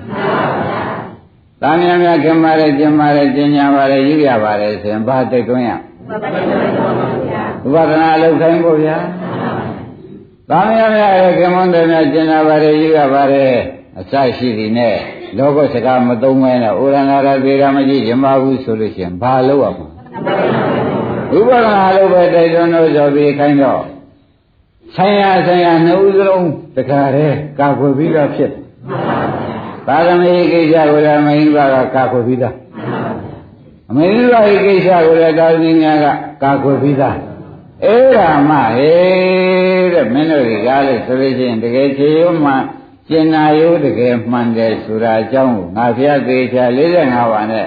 [1.63, 5.71] ။တာမြာများခင်ပါတယ်ကျင်ပါတယ်ကျင်ညာပါတယ်ယူရပါတယ်ဆိုရင်ဘာတိုက်တွန်းရ
[7.73, 8.97] ဝိပဿနာလုပ်ခိုင်းဖို့ဗျာ။
[10.51, 13.55] တာမြာများရဲ့ခင်မွန်းတယ်များကျင်ညာပါတယ်ယူရပါတယ်
[14.01, 14.97] အစရှိသည်နဲ့
[15.39, 19.89] လောကစကားမသုံးမဲနဲ့ဩရဏရသေရမကြီးရမဘူးဆိုလို့ရှိရင်ဘာလုပ်ရမှာ
[21.39, 23.83] ဥပဒနာလို့ပဲတိုက်တွန်းလို့ဆိုပြီးခိုင်းတော့
[24.97, 28.53] ဆိုင်ရာဆိုင်ရာနှုတ်စလုံးတခါတည်းကာကွယ်ပြီးတော့ဖြစ်
[29.87, 32.55] သာသမီကိစ္စကိုလည်းမင်းဘာကကာကွယ်ပြီးသား
[33.91, 36.07] အမေရိကကိစ္စကိုလည်းသာသမီများက
[36.43, 37.19] ကာကွယ်ပြီးသား
[37.85, 40.49] အဲ့ဒါမှဟေးတဲ့မင်းတို့က
[40.87, 42.55] လည်းဆိုလို့ရှိရင်တကယ်ခြေရုံးမှ
[43.09, 47.67] ကျင်နာရိုးတကယ်မှန်တယ်ဆိုတာအကြောင်းကိုငါဖျက်သေးချာ45ပါးနဲ့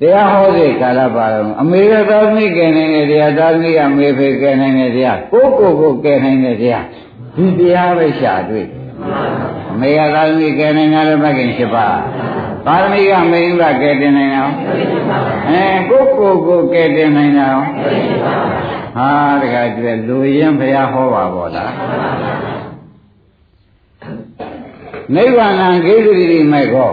[0.00, 6.84] တရားဟောတဲ့ကာလပါတော့အမေရသာသမီကဲနိုင်တဲ့တရားသာသမီကအမေဖေကဲနိုင်တဲ့တရားကိုကိုကိုကဲနိုင်တဲ့တရား
[7.36, 8.66] ဒီတရားပဲရှာတွေ့
[9.72, 11.98] အမေရသာသမီကဲနိုင်တာလည်းမကင်7ပါး
[12.66, 14.54] ပါရမီကမိန်ကကဲတင်နိုင်အောင်
[15.48, 17.64] အဲကိုကိုကိုကဲတင်နိုင်အောင်
[18.96, 19.10] ဟာ
[19.42, 21.72] တခါကျဲလူရင်ဘုရားဟောပါဘောလား
[25.14, 26.92] နိဗ္ဗာန်ဂိသတိမဲ့ကော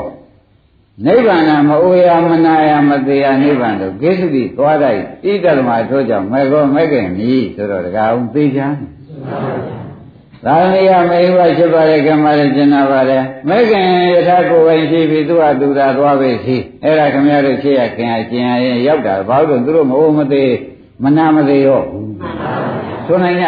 [1.06, 8.78] နိဗ္ဗာန်မအိုရမနာရမသေးရနိဗ္ဗာန်တို့ဂိသတိသွားတိုက်ဣတ္တမထိုးကြောင့်မဲ့ကောမဲ့ခင်မြည်ဆိုတော့တခါအောင်သိချမ်း
[10.46, 20.52] သာမယမေဝရှိပါလေကမရကျင်နာပါလေမဲခင်ယထာကိုယ်ဝင်ရှိပြီးသူ့ဟာသူသာသွားပြီရှိအဲ့ဒါခမရတို့ရှိရခင်အကျင်ရင်ရောက်တာဘာလို့သူတို့မအိုမသေး
[21.04, 21.82] မနာမသေးရော
[23.08, 23.48] ဆိုနိုင်ကြ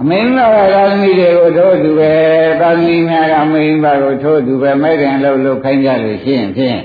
[0.00, 0.38] အမင်းက
[0.74, 2.12] သာသမီတွေကိုထိုးသူပဲ
[2.60, 6.78] သာသမီများကအမင်းဘာကိုထိုးသူပဲမဲခင်လှုပ်လှုပ်ခိုင်းကြလို့ရှိရင်ဖြင့်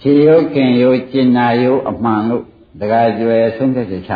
[0.00, 2.44] ခြေရုပ်ခင်ရုပ်ကျင်နာရုပ်အမှန်လို့
[2.80, 4.12] တကားကျွယ်ဆုံးဖြတ်ချက်ချ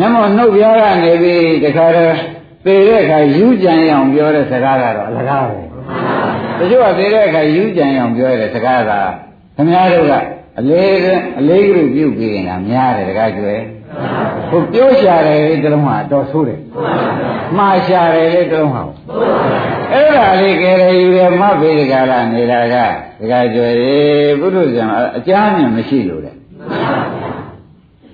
[0.00, 2.14] နမောနှုတ်ပြားကနေပြီးတခါတော့
[2.64, 5.58] သေတဲ့အခါယူကြံရအောင်ပြောတဲ့စကားကတော့အလကားပဲ
[6.58, 8.92] တချို့ကသေတဲ့အခါယူကြံရအောင်ပြောတဲ့စကားက
[9.56, 10.14] ခင်ဗျားတို့က
[10.58, 10.98] အလေး
[11.38, 13.62] အလေးကလေးပြုတ်ပြီးနေတာများတယ်တကားကျွယ်
[14.50, 16.60] ဟိုပြောရှာတယ်တလုံးဟာတော်ဆိုးတယ်
[17.56, 18.82] မှားရှာတယ်လေတလုံးဟာ
[19.92, 22.76] အဲ့ဒါလေးကဲရယူရမဘေးကလာနေတာက
[23.20, 23.74] တကားကျွယ်
[24.40, 24.84] ဘုရုဇံ
[25.16, 26.34] အကြမ်းမြင်မရှိလို့တဲ့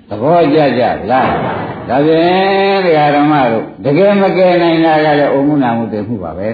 [0.09, 1.29] သဘောကြကြလား
[1.89, 6.47] ဒါဖြင့်တရားဓမ္မတို့တကယ်မကယ်နိုင်တာကလည်းအုံမှုနာမှုတည်မှုပါပဲ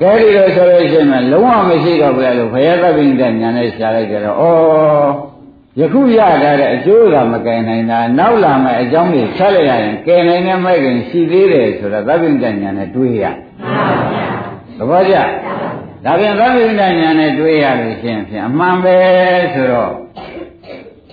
[0.00, 3.08] ကဲဒီလိုဆိုလို့ရှိရင်လုံးဝမရှိတော့ဘူးလို့ဘုရားသဗ္ဗည
[3.40, 5.29] ညာနဲ့ရှားလိုက်ကြတော့ဩ
[5.78, 13.24] ယခုရတာတဲ့အကျိုးကမကယ်နိုင်တာနောက်လာမယ့်အကြောင်းတွေဆက်လိုက်ရရင်ကယ်နိုင်တဲ့မဲ့ခင်ရှိသေးတယ်ဆိုတာသဗ္ဗညညာနဲ့တွေးရ
[14.78, 15.16] သဘောကျ
[16.04, 18.96] ဒါပြန်သဗ္ဗညညာနဲ့တွေးရလို့ရှိရင်ဖြင့်အမှန်ပဲ
[19.54, 19.92] ဆိုတော့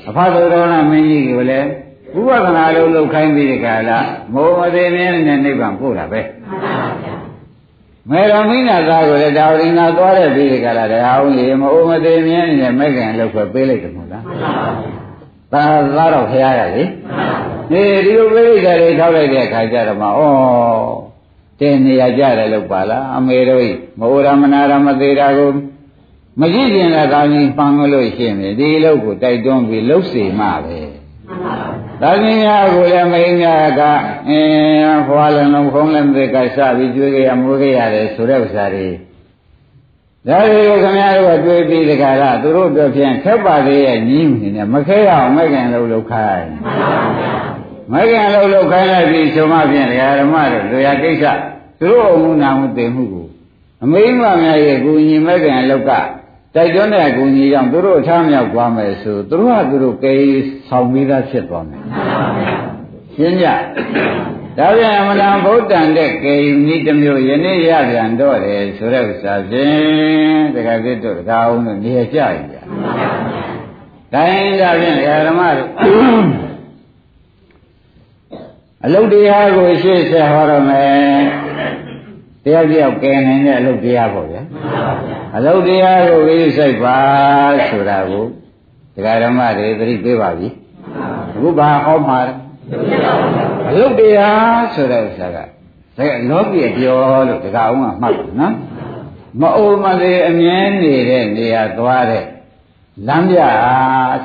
[0.10, 1.68] အဖသုဒ္ဓနာမင်းကြီးကိုလည်း
[2.20, 4.00] ဥပဒနာလုံးလောက်ခိုင်းပြီးဒီကလာ
[4.34, 6.22] မောမသေးမြင်းနဲ့နိဗ္ဗာန်ပို့တာပဲ
[8.10, 14.17] မေရမိနာသားကိုလည်းဒါဝိနာသွားတဲ့ပြီးဒီကလာတရားအောင်ကြီးမအိုမသေးမြင်းနဲ့မဲ့ခင်လောက်ခွဲပေးလိုက်တယ်မို့လား
[15.54, 15.64] သာ
[15.98, 16.84] သားတော့ဖရားရလေ
[17.72, 20.12] နေဒီလိုပေးလိုက်တယ်ထောက်လိုက်တဲ့အခါကျတော့မှဩ
[21.60, 23.68] တဲ့နေရာကြတယ်လို့ပါလားအမေတို့
[24.00, 25.52] မအိုရမနာရမသေးတာကို
[26.40, 30.80] မကြည့်ကျင်တဲ့ကောင်းကြီးပန်းလို့ရှိရင်ဒီလောက်ကိုတိုက်တွန်းပြီးလှုပ်စေမှပဲ
[32.02, 33.82] သာသနာကိုလည်းမိန်းများက
[34.30, 38.88] အင်းဖွာလည်းလုံးခုံးလည်းမသိကစပြီးကျွေးကြရမွေးကြရတယ်ဆိုတဲ့ဥစ္စာတွေ
[40.28, 46.50] ဒါတွေကိုခင်ဗျားတို့ကတွေးပြီးတခါကသူတို့တို့ဖြင့်ခက်ပါသေးရဲ့ညီးနေနဲ့မခဲအောင်မခင်လို့လောက်ခိုင်း
[47.92, 51.24] မခင်လို့လောက်ခိုင်းလိုက်ပြီးဆိုမှဖြင့်ဓမ္မတို့လူရကိစ္စ
[51.80, 53.28] သူတို့အမှုနာမှုသိမှုကို
[53.84, 55.92] အမိမများရဲ့ကိုညီမခင်လောက်က
[56.56, 60.14] တိုက်တွန်းတဲ့အကူအညီကြောင့်သူတို့အထားမြောက်သွားမယ်ဆိုသူတို့ကသူတို့ကိ
[60.68, 61.82] ဆောင်ပြီးသားဖြစ်သွားမယ်
[63.16, 63.48] ရှင်းကြ
[64.58, 66.36] ဒါပြန်အမလံဗုဒ္ဓံတဲ့ကေ
[66.74, 72.58] ဤတစ်မျိုးယနေ့ရပြန်တော့တယ်ဆိုတဲ့ဥစ္စာဖြင့်တခါပြစ်တို့တခါအောင်လို့နေရကြရင်ကြ
[74.14, 74.96] တိုင်းဒါဖြင့်
[75.28, 75.70] ဓမ္မတို့
[78.86, 81.22] အလုတ်တရားကိုရှေ့ဆက်ဟောရမယ်
[82.44, 84.42] တရားပြောက်ကဲနိုင်တဲ့အလုတ်တရားပေါ့ဗျာ
[85.36, 86.98] အလုတ်တရားကိုဝိသိက်ပါ
[87.70, 88.26] ဆိုတာကို
[88.96, 90.48] ဒကာဓမ္မတွေသတိပေးပါပြီ
[91.36, 92.20] အခုဘာဟောမှာ
[93.68, 95.44] အလုတ်တရားဆိုတဲ့ဥစ္စာကဒါ
[95.98, 98.56] ကလောကီအပြောလို့ဒကာအောင်ကမှတ်တယ်နော်
[99.42, 102.26] မအိုမသေးအမြဲနေတဲ့နေရာသွားတဲ့
[103.08, 103.40] လမ်းပြ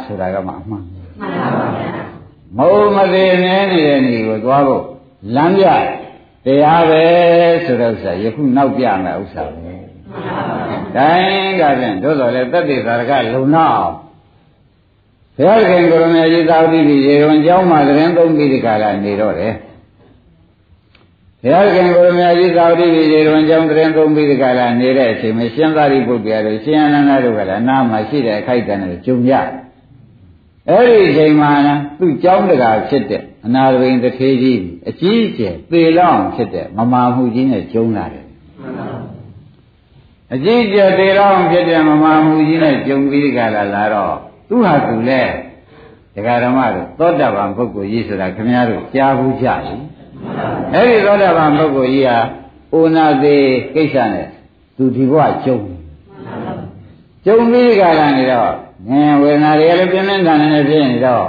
[0.04, 0.84] ဆိုတာကမှအမှန်
[2.56, 4.84] မအိုမသေးအမြဲနေတဲ့နေကိုသွားဖို့
[5.34, 5.66] လမ်းပြ
[6.44, 7.04] တရားပဲ
[7.64, 9.74] ဆိုတဲ့ဥစ္စာယခုနောက်ပြမယ်ဥစ္စာပဲ
[10.96, 13.90] တိုင်းကဖြင့်သို့တော်လည်းတတ္တိသာရကလုံနောက်
[15.36, 19.54] ဘုရားခင်ကိုရမေကြီးသာဝတိကြီးရေဝန်ကျောင်းမှာသတင်းသုံးပြီးဒီကလာနေတော့တယ်
[21.42, 29.32] ဘုရားခင်ကိုရမေကြီးသာဝတိကြီးရေဝန်ကျောင်းသတင်းသုံးပြီးဒီကလာနေတဲ့အချိန်မှာရှင်သာရိပုတ္တရာတို့ရှင်အနန္ဒတို့ကလည်းနားမှာရှိတဲ့အခိုက်အတန့်တွေကြုံရ
[30.68, 31.50] အဲ့ဒီအချိန်မှာ
[31.98, 38.26] သူ့ကျောင်းတကာဖြစ်တဲ့အနာရဝိန်တထေးကြီးအကြီးအကျယ်သေလောင်းဖြစ်တဲ့မမာမှုကြီးနဲ့ကျုံလာတယ်
[40.34, 45.22] အကြီးကျယ်သေးတော့ဖြစ်တဲ့မမာမူကြီးနဲ့ကြုံပြီးကြလာလာတော့ သူဟာသူလဲ
[46.14, 49.74] ဒကာဓမ္မတို့သောတာပန်ပုဂ္ဂိုလ်ကြီးဆိုတာခင်ဗျားတို့ကြားဘူးကြပြီ
[50.74, 52.18] အဲ့ဒီသောတာပန်ပုဂ္ဂိုလ်ကြီးဟာ
[52.72, 54.26] အိုနာသေးကိစ္စနဲ့
[54.76, 55.58] သူဒီဘဝကြုံ
[57.24, 58.52] ကြုံပြီးကြလာနေတော့
[58.88, 61.26] ငင်ဝေဒနာတွေလည်းပြင်းပြင်းထန်ထန်နဲ့ဖြစ်နေတော့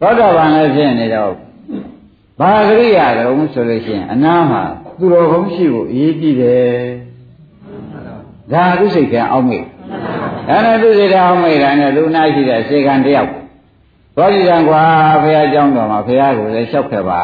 [0.00, 1.32] သောတာပန်လည်းဖြစ်နေတော့
[2.40, 4.62] ဘာကရိယာတုံးဆိုလို့ရှိရင်အနားမှာ
[4.98, 6.70] သူတော်ကောင်းရှိဖို့အရေးကြီးတယ်
[8.52, 9.64] ဒါသူစိတ်ကအောက်မေ့
[10.50, 13.30] ဒါနဲ့သူစိတ်ဓာတ်မိတ်တာနဲ့သူနာရှိတဲ့စေကံတယောက်
[14.16, 14.82] သောတိတံကွာ
[15.22, 17.22] ဘုရားကြောင်းတော်မှာဘုရားကိုလည်းလျှောက်ခဲ့ပါ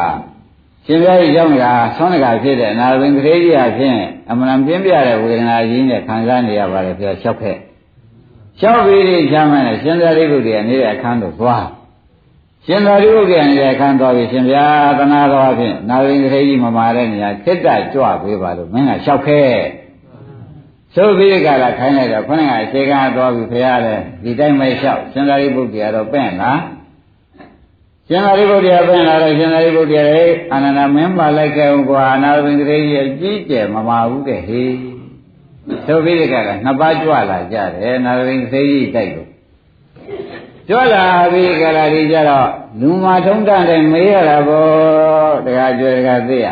[0.85, 1.63] ရှင်ဘုရားကြီးကြောင်းက
[1.95, 3.97] ဆောင်းတကာဖြစ်တဲ့အနာဝင်ကလေးကြီးအဖြစ်
[4.29, 7.57] အမှန်ပြင်းပြတဲ့ဝေဒနာကြီးနဲ့ခံစားနေရပါတယ်ဘုရားလျှောက်ခဲ့
[8.59, 11.65] လျှောက်ပြီးဒီချမ်းမဲ့ရှင်သာရိပုတ္တရာနေတဲ့အခန်းသို့သွား
[12.65, 19.49] ရှင်သာရိပုတ္တရာနေတဲ့အခန်းသွားပြီးရှင်ဘုရားသနာတော်အဖြစ်နာဝင်ကလေးကြီးမမာတဲ့နေရာခိတ္တကြွပေးပါလို့မင်းကလျှောက်ခဲ့
[20.95, 26.59] ဆိုပြီးကြလာခိုင်းလိုက်တော့ခொနဲ့အခြေခံသွားပြီးဖရားလဲဒီတိုင်းပဲလျှောက်ရှင်သာရိပုတ္တရာတော့ပဲ့လား
[28.09, 34.75] ရှင်သာရိပုတ္တရာပြန်လာတော့ရှင်သာရိပုတ္တရာရဲ့အာနန္ဒမင်းပါလိုက်ခဲ့ဦးကွာအနာဘိန္ဒရေကြီးအကြီးကျယ်မမာဘူးတဲ့ဟေး
[35.85, 39.29] ဆိုပြီးကြကနှစ်ပါးကြွလာကြတယ်အနာဘိန္ဒရေကြီးတိုက်လို့
[40.69, 42.49] ကြွလာပြီးကြလာဒီကြတော့
[42.81, 46.47] လူမာထုံးတန်တဲ့မေးရတာပေါ့တခါကြွတခါသိရ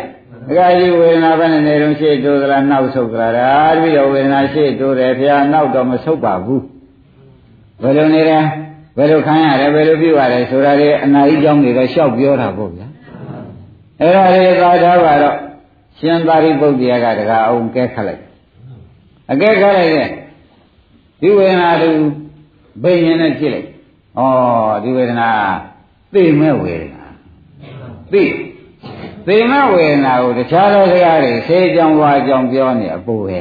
[0.48, 6.64] တခါကြီးဝေဒနာဘယ်နဲ့နေတော့ရှေ့တိုးသလားနောက်ဆုတ်သလားဒါပြီးတော့ဝေဒနာရှေ့တိုးတယ်ဖះနောက်တော့မဆုတ်ပါဘူး
[7.82, 8.38] ဘယ်လိုနေလဲ
[8.96, 12.86] ဘယ်လိုခံရတယ်ဘယ်လိုပြုရတယ်ဆိုတာလေအနာကြီးကြောင်းတွေတော့ရှောက်ပြောတာပေါ့ဗျာ
[14.00, 15.36] အဲ့ဒါလေးသာထားပါတော့
[15.98, 18.22] ရှင်သာရိပုတ္တရာကတကားအောင်ကဲခတ်လိုက်
[19.32, 20.08] အကဲခတ်လိုက်တဲ့
[21.20, 21.90] ဒီဝေဒနာသူ
[22.82, 23.68] ဘိညာဉ်နဲ့ဖြစ်လိုက်
[24.18, 24.22] ဩ
[24.84, 25.28] ဒီဝေဒနာ
[26.14, 27.04] သိမဲ့ဝေဒနာ
[28.12, 28.22] သိ
[29.26, 33.40] သိမဲ့ဝေဒနာကိုတခြားသောစကားတွေဆေးကြောင်ဝါကြောင်ပြောနေအပူပဲ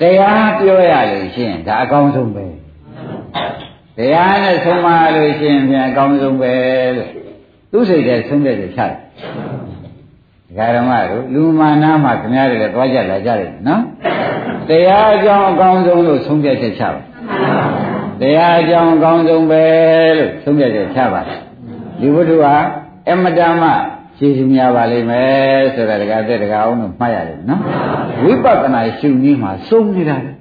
[0.00, 2.46] တရားပြောရလို့ရှိရင်ဒါအကောင်းဆုံးပဲ
[3.96, 6.52] တရားနဲ့ဆုံးမလို့ရှိရင်ပြန်အကောင်းဆုံးပဲ
[6.96, 7.08] လို့
[7.70, 8.92] သူစိတ်ထဲဆုံးတဲ့ချတယ်
[10.48, 13.82] ဒကာဓမ္မတို့လူမာနာမှာခင်ဗျားတွေလည်းသွားကြလာကြတယ်နော်
[14.68, 17.00] တရားအကြောင်းအကောင်းဆုံးလို့ဆုံးဖြတ်ချက်ချပါ
[18.20, 19.64] တရားအကြောင်းအကောင်းဆုံးပဲ
[20.18, 21.20] လို့ဆုံးဖြတ်ချက်ချပါ
[22.00, 22.54] ဒီဝတ္ထုဟာ
[23.10, 23.64] အမတမ
[24.18, 27.60] ရှင်းရှင်းများပါလိမ့်မယ်ဆိုတာတကားတဲ့တကားအောင်လို့မှတ်ရတယ်နော်
[28.22, 30.32] ဝိပဿနာရှုနည်းမှာစုံနေတာလေ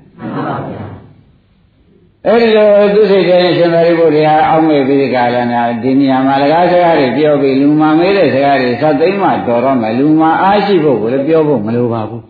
[2.25, 12.21] အဲ့ဒီလိုသူစိတ်ထဲရှင်သာရိပုတ္တရာအောက်မေ့ပြီးကာလနာဒီနေရာမှာလကားစကားတွေပြောပြီးလူမာမေးတဲ့စကားတွေသတ်သိမ်းမှတော်တော့မယ်လူမာအားရှိဖို့ကိုလည်းပြောဖို့မလိုပါဘူး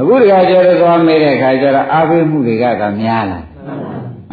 [0.00, 3.40] အခုတခါကျတော့သွားမေးတဲ့အခါကျတော့အားပေးမှုတွေကကများလာ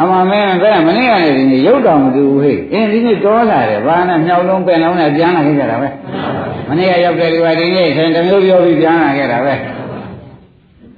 [0.01, 5.89] အမှန်မင်းဘယ်မနေ့ကနေဒီနေ့ရုပ်တော်မတူဘူးဟဲ့အင်းဒီနေ့တော်လာတယ်ဘာနဲ့မြောက်လုံးပင်လုံးနဲ့ပြန်လာခဲ့ကြတာပဲ
[6.69, 9.53] မနေ့ကရောက်တဲ့လူကဒီနေ့ဆင်တစ်မျိုးပြောပြီးပြန်လာခဲ့တာပဲ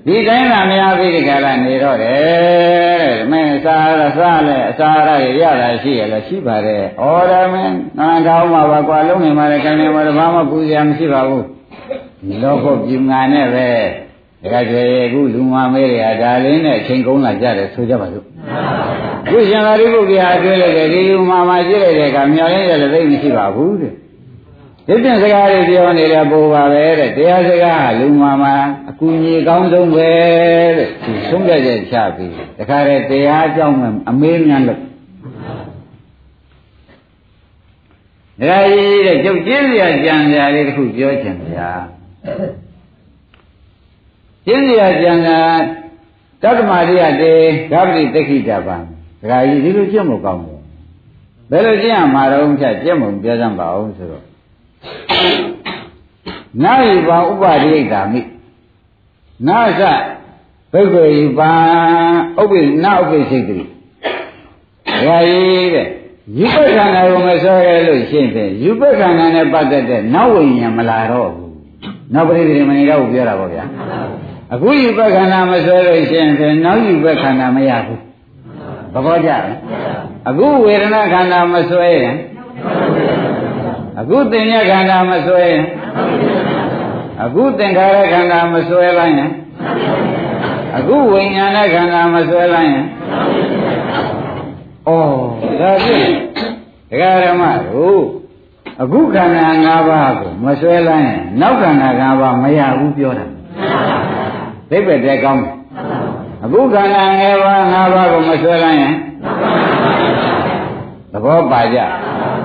[0.06, 11.46] ဒီတိုင်းသာမရပြီဒီကရနေတော့တယ်တဲ့မင်းစားရစားလဲအစားရရရတာရှိရလဲရှိပါတယ်ဩရမင်းနာထောင်းမှာပါကွာလုံးနေမှာလည်းခိုင်းနေမှာဘာမှပူစရာမရှိပါဘူး
[12.28, 13.68] ဒီလောကပြူငါနဲ့ပဲ
[14.52, 18.26] ဒါကြွယ်အခုလူမမဲတွေဟာဒါလင်းနဲ့အချိန်ကုန်လာကြတယ်ဆိုကြပါစို့
[19.30, 23.94] ခုရှင်သာရိပုတ္တရာအတွဲလိုက်တယ်ဒီလူမမှာရှိလိုက်တဲ့ကမြောင်ရင်းတယ်လည်းသိမရှိပါဘူးတဲ့
[24.88, 28.54] ဒီပြင်စကားတွေပြောနေတယ်ပို့ပါပဲတဲ့တရားစကားလူမှာမှာ
[28.90, 30.10] အကူကြီးကောင်းဆုံးပဲ
[30.78, 34.80] တဲ့ဒီဆုံးဖြတ်ချက်ချပြီးတခါတည်းတရားအကြောင်းမှအမေးများလို့
[38.42, 41.70] ဒါကြီးတဲ့ကျုပ်ကျင်းစရာကြံစရာလေးတစ်ခုပြောချင်ဗျာ
[44.46, 45.40] ကျင်းစရာကြံတာ
[46.44, 47.34] တက္ကမရိယတေ
[47.72, 48.76] ဂဗတိတက္ခိတပံ
[49.30, 50.62] ဒါကြီးဒီလိုကျင့်မကောင်းဘူး
[51.50, 54.24] ဘယ်လိုကျင့်ရမှာတော့ဖြတ်ကျင့်မုံပြောစမ်းပါအောင်ဆိုတော့
[56.64, 58.22] နာယိပံဥပရိယတာမိ
[59.48, 59.82] နာသ
[60.72, 61.52] ဘိက္ခေယပံ
[62.42, 63.60] ဥပိနာဥပိစိတ်တိ
[65.06, 65.88] ဒါကြီးတဲ့
[66.38, 71.54] ယူပခန္ဓာကိုမစောရဲလို့ရှင်းတယ်ယူပခန္ဓာနဲ့ပတ်သက်တဲ့နောက်ဝိညာဉ်မလာတော့ဘူး
[72.14, 73.64] နောက်ပရိသေမဏိတော့ပြောတာပေါ့ဗျာ
[74.54, 78.02] အခုယူပခန္ဓာမစောလို့ရှင်းတယ်နောက်ယူပခန္ဓာမရဘူး
[78.94, 79.44] သဘောကျလား
[80.30, 82.16] အခုဝေဒနာခန္ဓာမစွဲရင်
[84.00, 85.64] အခုသင်္ညခန္ဓာမစွဲရင်
[87.24, 89.32] အခုသင်္ခါရခန္ဓာမစွဲလိုက်ရင်
[90.78, 92.86] အခုဝိညာဏခန္ဓာမစွဲလိုက်ရင်
[94.88, 94.90] ဩ
[95.62, 96.08] ဒါဖြင့်
[96.90, 98.02] ဒကာရမတို့
[98.82, 103.26] အခုခန္ဓာ၅ပါးကိုမစွဲလိုက်ရင်နောက်ခန္ဓာ၅ပါးမရဘူးပြောတာ
[104.70, 105.56] သိပ္ပယ်တဲ့ကောင်းတယ်
[106.44, 108.94] အခုခန္ဓာ၅ပါး၅ပါးကိုမဆွဲလိုက်ရင်
[111.12, 111.80] သဘောပါကြ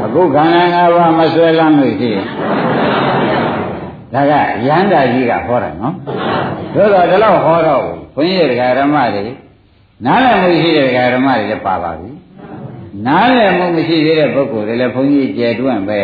[0.04, 2.26] အခုခန္ဓာ၅ပါးမဆွဲလမ်းလို့ရှိရင်
[4.12, 4.32] ဒါက
[4.66, 5.94] ရဟန္တာကြီးကဟောတာနော်
[6.74, 7.82] တို့တော့ဒီလောက်ဟောတော့
[8.14, 9.24] ဘုန်းကြီးတရားဓမ္မတွေ
[10.06, 12.10] နားလည်မှုရှိတဲ့တရားဓမ္မတွေလည်းပါပါပြီ
[13.06, 16.00] နားလည်မှုမရှိသေးတဲ့ပုဂ္ဂိုလ်တွေလည်းဘုန်းကြီးကျယ်တွန့်ပဲ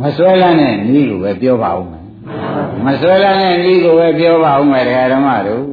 [0.00, 1.95] မဆွဲလန်းတဲ့နည်းကိုပဲပြောပါဦး
[2.86, 5.64] မယ်မဆွဲလန်းတဲ့နည်းကိုပဲပြောပါဦးမယ်တရားဓမ္မတို့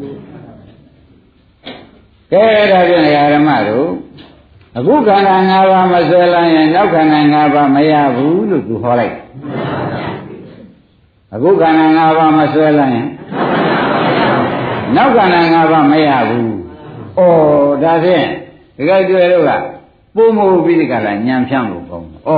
[2.32, 3.04] ကဲဒါဖြင့်
[3.36, 3.88] ဓမ္မတို့
[4.78, 9.16] အခုခန္ဓာ၅ပါးမဆွဲလိုက်ရင်နောက်ခန္ဓာ၅ပါးမရဘူးလို့သူဟောလိုက်
[11.34, 13.08] အခုခန္ဓာ၅ပါးမဆွဲလိုက်ရင်
[14.96, 16.54] နောက်ခန္ဓာ၅ပါးမရဘူး
[17.18, 17.20] ဩ
[17.84, 18.26] ဒါဖြင့်
[18.78, 19.52] ဒီကကျွဲတို့က
[20.16, 22.34] ပုံမဟုတ်ပြီးဒီကလာညံဖြန့်လို့ကောင်းတယ်ဩ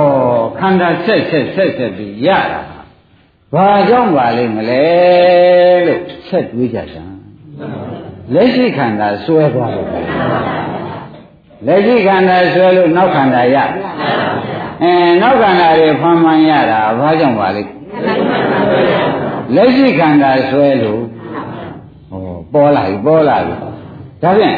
[0.58, 2.75] ခန္ဓာဆက်ဆက်ဆက်ဆက်ပြီးရတာ
[3.54, 4.84] ဘာကြောင့်ပါလိမ့်မလဲ
[5.86, 7.04] လို့ဆက်တွေးကြတာ
[8.34, 9.86] လက်ရှိခန္ဓာစွဲသွားတယ်
[11.66, 13.56] လက်ရှိခန္ဓာဆွဲလို့နောက်ခန္ဓာရ
[14.82, 17.62] အဲနောက်ခန္ဓာတွေဖန်မှန်ရတာဘာကြောင့်ပါလဲ
[19.54, 21.00] လက်ရှိခန္ဓာဆွဲလို့
[22.10, 23.54] ဟောပေါ်လာပြီပေါ်လာပြီ
[24.22, 24.56] ဒါဖြင့်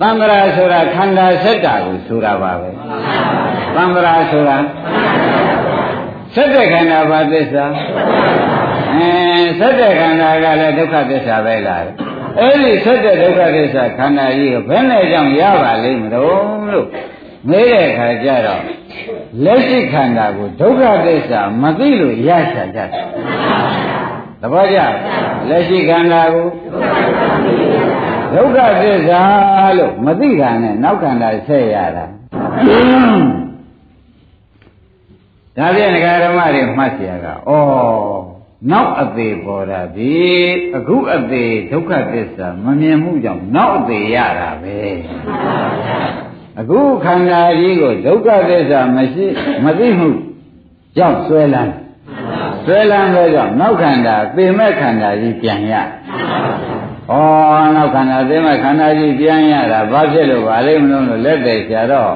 [0.00, 2.68] သံဃာဆိုတာခန္ဓာစက်တာကိုဆိုတာပါပဲ
[3.76, 4.56] သံဃာဆိုတာ
[6.34, 7.64] စက်တဲ့ခန္ဓာဘာသစ္စာ
[8.94, 9.10] အဲ
[9.58, 11.84] စက်တဲ့ခန္ဓာကလည်းဒုက္ခသစ္စာပဲလား
[12.38, 16.86] အဲ့ဒီစက်တဲ့ဒုက္ခသစ္စာခန္ဓာကြီးကိုဘယ်နဲ့ကြောင့်ရပါလိမ့်မလို့လို့
[17.48, 18.62] မေးတဲ့အခါကျတော့
[19.44, 22.88] လက်ရှိခန္ဓာကိုဒုက္ခသစ္စာမသိလို့ရချာကြတယ်
[24.40, 24.78] သဘောကျ
[25.48, 26.48] လက်ရှိခန္ဓာကို
[28.34, 29.22] ဒုက္ခသစ္စာ
[29.78, 32.04] လို့မသိတာနဲ့နောက်ခန္ဓာဆက်ရတာ
[35.59, 37.35] ဒါဖြင့်ဒကာဓမ္မတွေမှတ်เสียကဩ
[38.71, 40.15] နောက်အသေးပေါ်တာဒီ
[40.77, 44.77] အခုအသေးဒုက္ခသစ္စာမမြင်မှုကြောင့်နောက်အသေးရတာပဲ
[46.59, 49.25] အခုခန္ဓာကြီးကိုဒုက္ခသစ္စာမရှိ
[49.63, 50.09] မသိမှု
[50.97, 51.73] ကြောင့်ဆွဲလန်း
[52.65, 55.81] ဆွဲလန်းသောကြောင့်နောက်ခန္ဓာသိမဲ့ခန္ဓာကြီးပြန်ရဩ
[57.75, 62.13] နောက်ခန္ဓာသိမဲ့ခန္ဓာကြီးပြန်ရတာဘာဖြစ်လို့ပါလိမ့်မလို့လက်သေးဆရာတော့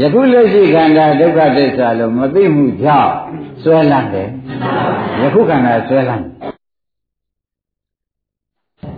[0.00, 3.12] ယခုလက်ရှိခန္ဓာဒုက္ခသစ္စာလို့မသိမှုကြောင့်
[3.62, 4.28] ဆွဲလန်းတယ်
[5.20, 6.24] ယခုခန္ဓာဆွဲလန်း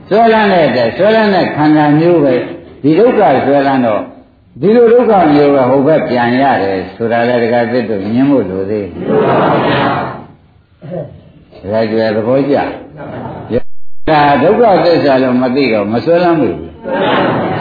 [0.08, 2.34] ဆွဲလန်းတဲ့အတွက်ဆွဲလန်းတဲ့ခန္ဓာမျိုးပဲ
[2.82, 4.02] ဒီဒုက္ခဆွဲလန်းတော့
[4.60, 8.86] ဒီလိုဒုက္ခမျိုးပဲဟိုဘက်ပြန်ရတယ်ဆိုတာလည်းတကယ်သစ်တို့ညင်းဖို့လိုသေး
[11.60, 12.56] တယ်ဒါကြွယ်သဘောကျ
[14.08, 16.58] ဒါဒုက္ခသစ္စာလို့မသိတော့မဆွဲလန်းဘူး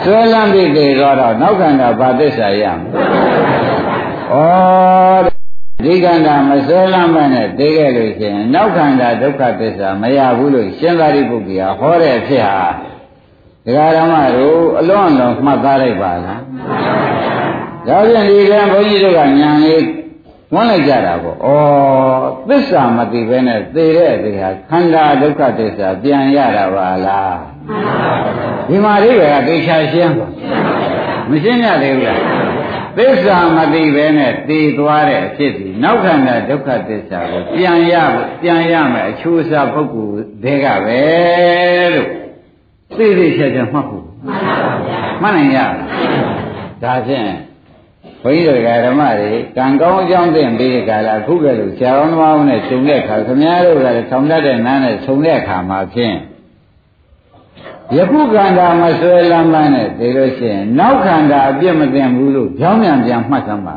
[0.04, 5.40] ဆွဲလန်းပြီးသေးတော့နောက်ခန္ဓာဘာသစ္စာရမလဲဩ
[5.84, 12.66] ဒီခန္ဓာမဆွဲလမ်းမနဲ့သိခဲ့လို့ရှိရင်နောက်ခန္ဓာဒုက္ခသစ္စာမရဘူးလို့ရှင်သာရိပုတ္တရာဟောတဲ့အဖြစ်ဟာ
[13.64, 16.42] ဒကာဓမ္မတို့အလွန်အလွန်မှတ်သားလိုက်ပါလား
[17.86, 19.84] ဒါပြန်ဒီကံဘုန်းကြီးတို့ကညာလေး
[20.54, 21.48] ဝန်းလိုက်ကြတာပေါ့ဩ
[22.48, 27.36] သစ္စာမသိဘဲနဲ့သိတဲ့ဒီဟာခန္ဓာဒုက္ခသစ္စာပြန်ရတာပါလား
[28.68, 30.26] ဒီမှာအိဗေကသိချာရှင်းပါ
[31.30, 32.20] မရှင်းရသေးဘူးလား
[32.96, 37.94] သစ္စာမသိပဲနဲ့တည်သွားတဲ့အဖြစ်ဒီနောက်ခန္ဓာဒုက္ခသစ္စာကိုပြန်ရ
[38.42, 41.00] ပြန်ရမယ်အချိုးအစားပုဂ္ဂိုလ်တွေကပဲ
[41.94, 42.08] လို့
[42.98, 44.04] သိသိချာချာမှတ်ဖို့
[45.22, 45.58] မှန်နိုင်ရ
[46.82, 47.30] ဒါဖြင့်
[48.22, 56.16] ဘုန်းကြီးတို့ဓမ္မတွေကံကောင်းအကြောင်းသိပြီးကြလားအခုကလေးဆရာတော်သမားနဲ့ခြုံတဲ့အခါခမည်းတော်ကလည်းဆောင်းတတ်တဲ့နားနဲ့ခြုံတဲ့အခါမှာဖြင့်
[57.96, 63.76] ယခုခန္ဓာမဆွဲလမ်းမနဲ့သိလို့ရှိရင်နောက်ခန္ဓာအပြစ်မသိဘူးလို့ကြောင်းမြန်ပြန်မှတ်သမ်းပါ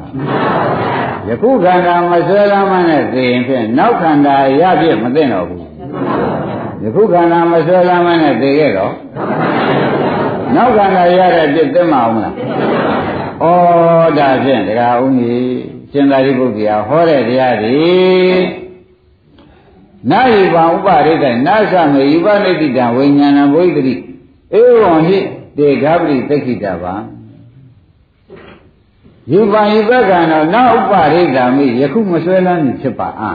[1.27, 5.65] ယခုခန္ဓာမဆွဲလမ်းမနဲ့သိရင်ဖြင့်နောက်ခန္ဓာရပြစ်မသိတော့ဘူး
[6.83, 8.93] ယခုခန္ဓာမဆွဲလမ်းမနဲ့သိခဲ့တော့
[10.55, 12.33] နောက်ခန္ဓာရတဲ့ပြစ်သိမအောင်လား
[13.41, 13.45] ဩ
[14.17, 15.57] ဒါဖြင့်တရားဦးကြီး
[15.91, 17.77] ရှင်သာရိပုတ္တရာဟောတဲ့တရားဒီ
[20.11, 23.93] နာယိပံဥပရိဒနာသမေယူပနိတိတံဝိညာဏဘုိတ္တိ
[24.59, 25.17] ဧဝံဟိ
[25.57, 26.95] တေဃပရိသက္ခိတဗံ
[29.31, 33.33] ယူပံယူပကံတော့နာဥပရိဒမိယခုမဆွဲလန်းနေဖြစ်ပါအာ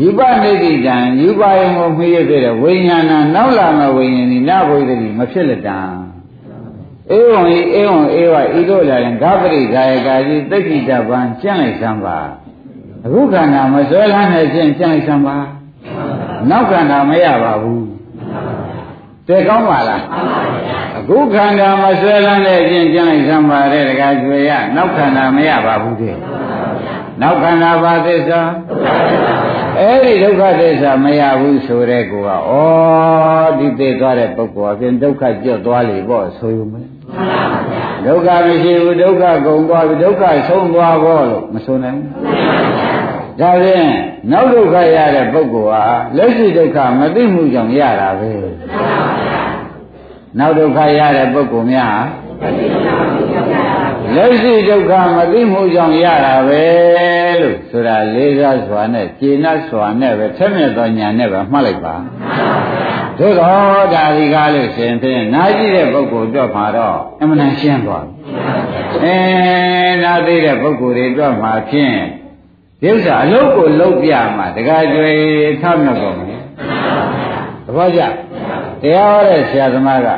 [0.00, 5.78] ယူပနိတိတံယူပယံကိုမှီရတဲ့ဝိညာဏနောက်လာမဲ့ဝိညာဉ်ဒီနာဘုိတ္တိမဖြစ်လက်တံ
[7.16, 12.18] ဧဝံဤဧဝံဧဝဤတို့လည်းဂပရိကာယကာကြီးသက္ခိတဗံကျင့်လိုက်စမ်းပါ
[13.04, 15.36] အခုခန္ဓာမဆွဲလန်းတဲ့ချင်းပြန်လိုက်စမ်းပါ
[16.50, 17.86] နောက်ခန္ဓာမရပါဘူး
[19.26, 20.02] သိကောင်းပါလား
[20.98, 26.16] အခုခန္ဓာမဆွဲလန်းတဲ့ချင်းပြန်လိုက်စမ်းပါတဲ့တခါကျွေရနောက်ခန္ဓာမရပါဘူးတဲ့
[27.22, 28.40] နောက်ခန္ဓာပါသစ္စာ
[29.78, 36.86] အဲ့ဒီဒုက္ခသစ္စာမရဘူးဆိုတဲ့ကောကဩဒီသိသွားတဲ့ပုဂ္ဂိုလ်အပြင်ဒုက္ခကျွတ်သွားလေပေါ့ဆိုယူမယ်
[38.06, 42.93] ဒုက္ခမရှိဘူးဒုက္ခကုန်သွားပြီဒုက္ခဆုံးသွားဖို့လို့မဆိုနိုင်ဘူး
[43.40, 43.88] ဒါဖြင့်
[44.30, 45.84] နောက်ဒုက္ခရတဲ့ပုဂ္ဂိုလ်ဟာ
[46.16, 48.32] လက်ရှိဒုက္ခမသိမှုကြောင့်ရတာပဲ
[50.38, 51.98] နောက်ဒုက္ခရတဲ့ပုဂ္ဂိုလ်များ
[54.14, 56.64] လက်ရှိဒုက္ခမသိမှုကြောင့်ရတာပဲ
[57.40, 61.94] လို့ဆိုတာလေးစားစွာနဲ့ကျေနပ်စွာနဲ့ပဲထက်မြက်သောညာနဲ့ပဲမှတ်လိုက်ပါ
[63.18, 68.12] သို့တော့ဒါဒီကားလို့ရှင်ဖြင့်နာကြည့်တဲ့ပုဂ္ဂိုလ်တော့မှာတော့အမှန်တန်ရှင်းသွားပြီ
[69.02, 69.16] အဲ
[70.02, 71.96] နာသိတဲ့ပုဂ္ဂိုလ်တွေတော့မှာဖြင့်
[72.84, 75.12] ဒီဥစ္စာအလုတ်ကိုလုတ်ပြမှာတခါကျွေ
[75.62, 76.40] ထမြောက်တော့မယ်
[77.66, 78.00] သဘောကျ
[78.82, 80.08] တရားဟောတဲ့ဆရာသမားက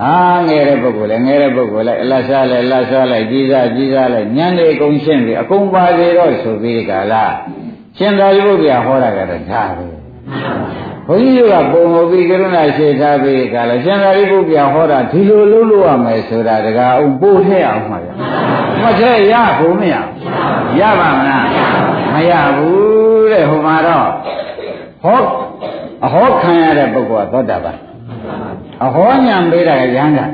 [0.00, 0.12] ဟာ
[0.46, 7.34] ငယ်တဲ့ပုဂ္ဂိုလ်လည်းငယ်တဲ့ပုဂ္ဂိုလ်လည်းအလတ်စားလည်းလတ်စားလိုက်ကြီးစားကြီးစားလိုက်ညံနေကုန်ရှင်းပြီအကုန်ပါသေးတော့ဆိုပြီးကြလား
[7.98, 9.86] ရှင်သာရိပုတ္တရာဟောတာကတော့ဒါပဲ
[11.06, 18.08] ဘုန်းကြီးကပုံမပြီးကရုဏာရှိထားပြီးကလည်းရှင်သာရိပုတ္တရာဟောတာဒီလိုလုပ်လို့ရမယ်ဆိုတာတကားအောင်ပို့ထည့်အောင်မှာဗျ
[18.82, 19.94] မထည့်ရဘူးမရ
[20.80, 21.46] ရပါမလား
[22.18, 24.08] မရဘူးတဲ့ဟိုမှာတော့
[25.02, 25.22] ဟော
[26.04, 27.78] အဟောခံရတဲ့ပုဂ္ဂိုလ်ကသောတာပန်
[28.84, 30.26] အဟောညာပေးတာကရဟန္တာ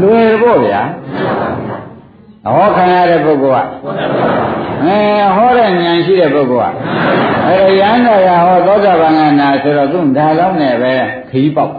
[0.00, 0.82] လွယ်ဖို့ဗျာ
[2.46, 3.68] အဟောခံရတဲ့ပုဂ္ဂိုလ်က
[4.84, 4.98] အဲ
[5.36, 6.74] ဟောတဲ့ဉာဏ်ရှိတဲ့ပုဂ္ဂိုလ်က
[7.46, 10.94] အဲရဟန္တာရဟောသောတာပန်ကနာဆိုတော့သူဒါလုံးနဲ့ပဲ
[11.30, 11.74] ခီးပေါက်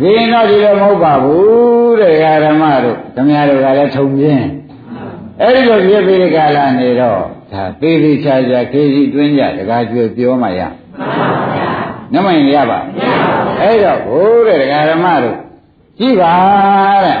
[0.00, 4.46] ဒီရင်တော့ဒီလိုမဟုတ်ပါဘူးတဲ့ဓမ္မတို့ဓမ္မတို့ကလည်းထုံပြင်း
[5.40, 7.22] အဲ့ဒီလိုပြည့်ပြီးကြလာနေတော့
[7.52, 10.60] ဒါသေးသေးချာချာခေကြီးတွင်းကြတကားကျွေပြောမှရ
[12.12, 12.78] နမရင်ရပါ
[13.60, 15.36] အဲ့တော့ဘိုးတဲ့ဒကာဓမ္မတို့
[15.98, 16.34] ကြည့်ပါ
[17.04, 17.18] တဲ့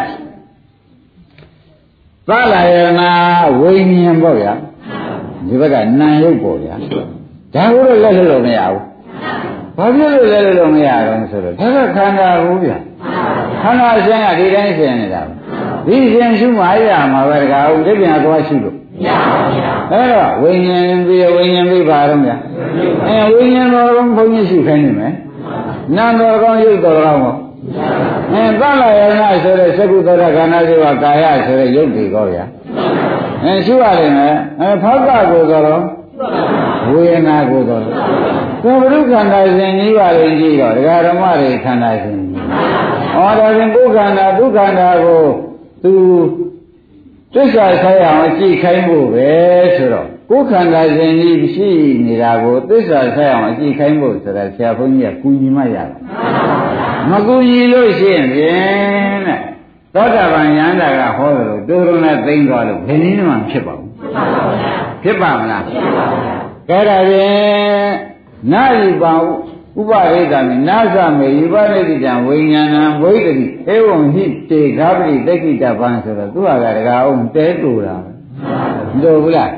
[2.28, 3.10] သလာယနာ
[3.60, 4.52] ဝိညာဉ်ပေါ့ဗျာ
[5.46, 6.74] ဒီဘက်ကနာယုတ်ပေါ့ဗျာ
[7.54, 8.82] ဒါကိုတော့လက်လို့မရဘူး
[9.76, 12.78] ဘာဖြစ်လို့လဲလို့မရတော့ဆိုတော့ဒါကခန္ဓာဘူးဗျာ
[13.62, 15.22] ခန္ဓာအရှင်ကဒီတိုင်းရှင်နေတာ
[15.86, 22.36] ဒီရှင်ရှုမှရမှာပဲတကားဦးဒီပြန်သွားရှုလို့မရပါဘူး အဲ့တော့ဝိညာဉ်ပြီးဝိညာဉ်ပြီးပါတော့ဗျာ
[23.06, 25.14] အဲဝိညာဉ်တော်ဘုန်းကြီးရှုခိုင်းနေမယ်
[25.96, 27.36] နာမ်တော်ကောင်းရုပ်တော်ကောင်းပေါ့
[28.32, 32.44] အဲသလယနာဆိုတဲ့သကုတ္တရခန္ဓာစေဝကာယဆိုတဲ့ရုပ်တွေကောဗျာ
[33.44, 35.82] အဲရှုရတယ်မယ်အဲဖောက်ကကိုတော်
[36.90, 42.32] ဝေဒနာကိုတော်သဗ္ဗရုခန္ဓာစဉ်ကြီးပါလေကြီးတော့ဒကာဓမ္မတွေခန္ဓာစဉ်ကြီး
[43.14, 45.24] ဩဒါဖြင့်ကိုယ်ခန္ဓာဒုက္ခန္ဓာကို
[45.82, 45.92] သူ
[47.34, 49.30] သစ္စာဆိုင်အောင်ကြည့်ခိုင်းဖို့ပဲ
[49.76, 51.70] ဆိုတော့ကိုယ်ခန္ဓာစဉ်ကြီးရှိ
[52.06, 55.90] နေတာကိုသစ္စာဆိုင်အောင်ကြည့်ခိုင်းဖို့ဆိုတာဆရာဘုန်းကြီးကကူညီမှရတယ်
[57.10, 59.40] မကူညီလို့ရှိရင်ဖြင့်တဲ့
[59.94, 63.90] သောတာပန်ယန္တာကဟောတယ်လို့တိုးရုံနဲ့သိမ့်သွားလို့ဘယ်နည်းမှဖြစ်ပါဘူး
[65.02, 66.22] ဖြစ်ပါမလားဖြစ်ပါဘူး
[66.68, 67.92] ကဲဒါဖြင့်
[68.52, 69.12] နာယိပါ
[69.78, 79.50] ဥပရိဒာမိနာသမေယိပရိတိတံဝိညာဏံဝိတ္တိဧဝံဟိတေဃာပတိတက္ကိတပံဆိုတော့သူဟာကတကားအောင်တဲတူတာမတို့ဘူးလား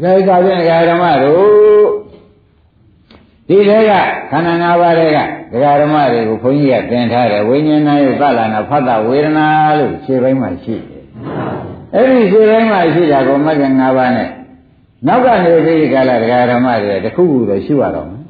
[0.00, 1.84] ကဲဒါဖြင့်ဓမ္မတို့
[3.48, 3.92] ဒီထဲက
[4.30, 5.18] ခန္ဓာ၅ပါးတွေက
[5.52, 9.46] ဒကာဓမ္မတွေကိုခွန်ကြီးကသင်ထားတယ်ဝိညာဏရဲ့သလနာဖတ်တာဝေဒနာ
[9.78, 11.04] လို့ခြေပိုင်းမှာရှိတယ်
[11.94, 14.28] အဲ့ဒီခြေပိုင်းမှာရှိတာကိုမဂ္ဂင်၅ပါးနဲ့
[15.06, 18.23] နောက်ကနေပြီးကြလာဒကာဓမ္မတွေတခုခုတော့ရှိရတော့မယ်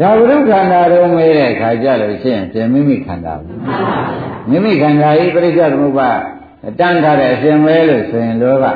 [0.00, 3.58] ဒါဝိရုခန္ဓာတော့မဲတဲ့ခါကြလို့ရှိရင်ပြင်မိမိခန္ဓာဘူး
[4.50, 6.10] မိမိခန္ဓာဤပရိစ္ဆေသမုပ္ပါ
[6.78, 8.66] တန်းထားတဲ့အရှင်မဲလို့ဆိုရင်လောက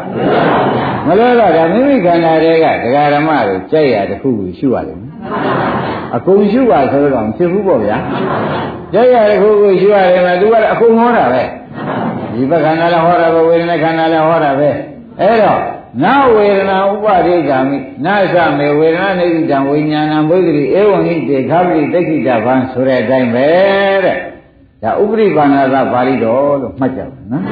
[1.06, 4.98] မလောကဒါမိမိခန္ဓာတွေကဒကာဓမ္မတွေကြိုက်ရတခုခုရှိရတယ်
[6.16, 7.96] အကုန်ရှိပါဆိုတော့မဖြစ်ဘူးပေါ့ဗျာ
[8.92, 11.42] ကြိုက်ရတခုခုရှိရတယ်မှာသူကအကုန်ဟောတာပဲ
[12.34, 14.70] ဒီဘခန္ဓာလည်းဟောတာပဲဝေဒနာခန္ဓာလည်းဟောတာပဲ
[15.20, 15.60] အဲ့တော့
[16.00, 23.48] နာဝေဒနာဥပဒိကာမိနာသမေဝေဒနာနေတိတံဝိညာဏံဘုဒ္ဓရိဧဝံဟိတေခါပိတိခိတဗံဆိုတဲ့အတိုင်းပဲ
[24.04, 24.18] တဲ့
[24.82, 27.44] ဒါဥပရိပါဏာသပါဠိတော်လို့မှတ်ကြပါနော်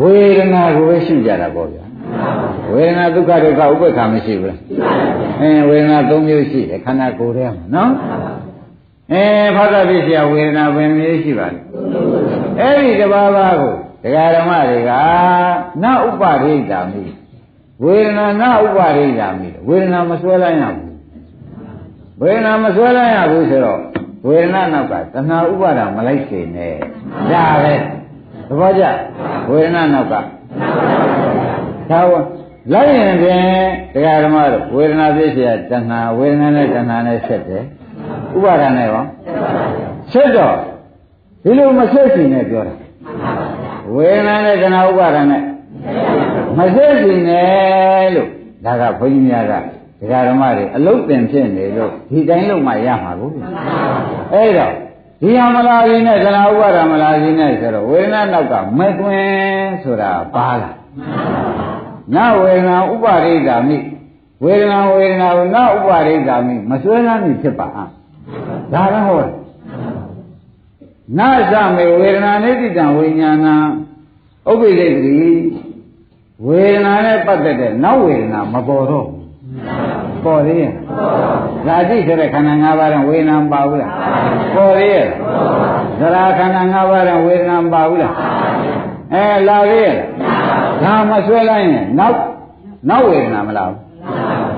[0.00, 1.84] ဝေဒနာကိုပဲရှုကြတာပေါ့ဗျာ
[2.72, 4.60] ဝေဒနာဒုက္ခဒုက္ခဥပ္ပခါမရှိဘူးလား
[5.40, 7.92] အဲဝေဒနာ၃မျိုးရှိတယ်ခန္ဓာကိုယ်ထဲမှာနော်
[9.12, 9.24] အဲ
[9.56, 11.58] ဖသပိစယဝေဒနာဘယ်မျိုးရှိပါလဲ
[12.60, 13.76] အဲ့ဒီတဘာဘာကို
[14.06, 14.92] တရားဓမ္မတွေက
[15.82, 17.04] နာဥပရိဒာမိ
[17.84, 20.92] ဝေဒနာနာဥပရိဒာမိဝေဒနာမဆွဲလိုက်ရဘူး
[22.20, 23.80] ဝေဒနာမဆွဲလိုက်ရဘူးဆိုတော့
[24.26, 26.74] ဝေဒနာနောက်ကတဏှာဥပါဒမလိုက်စေနဲ့
[27.30, 27.74] ဒါပဲ
[28.48, 28.84] သဘောကျ
[29.50, 30.14] ဝေဒနာနောက်က
[31.90, 32.12] ဒါဝ
[32.72, 33.42] လိုက်ရင်ဖြင့်
[33.94, 37.64] တရားဓမ္မတို့ဝေဒနာပြည့်စရာတဏှာဝေဒနာနဲ့တဏှာနဲ့ဆက်တယ်
[38.36, 39.04] ဥပါဒနဲ့ရော
[40.12, 40.56] ဆက်တော့
[41.42, 42.74] ဒီလိုမဆက်ခင်နဲ့ပြောတာ
[43.94, 45.42] ဝေဒနာနဲ့တဏှာဥပါဒနဲ့
[46.58, 48.28] မဆက်စီနဲ့လို့
[48.64, 49.52] ဒါကဘုန်းကြီးများက
[50.00, 53.30] ဒကာဓမ္မတွေအလုတ်တင်ဖြစ်နေလို့ဒီတိုင်းလို့မှရမှာကို
[54.34, 54.72] အဲ့တော့
[55.20, 60.74] ဒီဟာမလာခြင်းနဲ့သနာဥပါဒမလာခြင်းနဲ့ဆိုတော့ဝေဒနာနောက်ကမသွင်းဆိုတာပါလား
[62.14, 63.78] နဝေဒနာဥပါရိဒါမိ
[64.44, 67.68] ဝေဒနာဝေဒနာကိုနဥပါရိဒါမိမဆွဲလမ်းမိဖြစ်ပါ
[68.72, 69.32] ဒါလည်းဟောတယ်
[71.18, 71.20] န
[71.52, 73.46] သမေဝေဒနာနိတိတံဝိညာဏ
[74.50, 75.20] ဥပ္ပိဒိတိ
[76.46, 79.06] ဝေဒနာနဲ့ပတ်သက်တဲ့နောက်ဝေဒနာမပေါ်တော့
[80.24, 80.72] ပေါ်သေးရဲ့
[81.66, 83.92] ဇာတိဆိုတဲ့ခန္ဓာ၅ပါးနဲ့ဝေဒနာပါဘူးလား
[84.54, 85.06] ပေါ်သေးရဲ့
[86.00, 88.14] သရခန္ဓာ၅ပါးနဲ့ဝေဒနာပါဘူးလား
[89.14, 89.96] အဲလာသေးရဲ့
[90.82, 92.18] ဒါမဆွဲလိုက်ရင်နောက်
[92.90, 93.72] နောက်ဝေဒနာမလား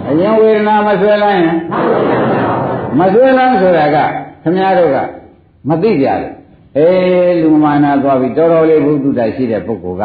[0.08, 1.56] အရင်ဝေဒနာမဆွဲလိုက်ရင်
[2.98, 3.96] မဆွဲလိုက်ဆိုတာက
[4.42, 4.98] ခင်ဗျားတို့က
[5.68, 6.37] မသိကြဘူး
[6.78, 10.04] အေးလူမာနာသွားပြီတော်တော်လေးဘုဒ္ဓတရှိတဲ့ပုဂ္ဂိုလ်က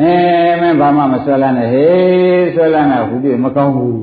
[0.00, 0.12] အဲ
[0.60, 3.98] မင်းဘာမှမဆွဲလန်းနဲ့ဟေးဆွဲလန်းတာဟူပြီမကောင်းဘူး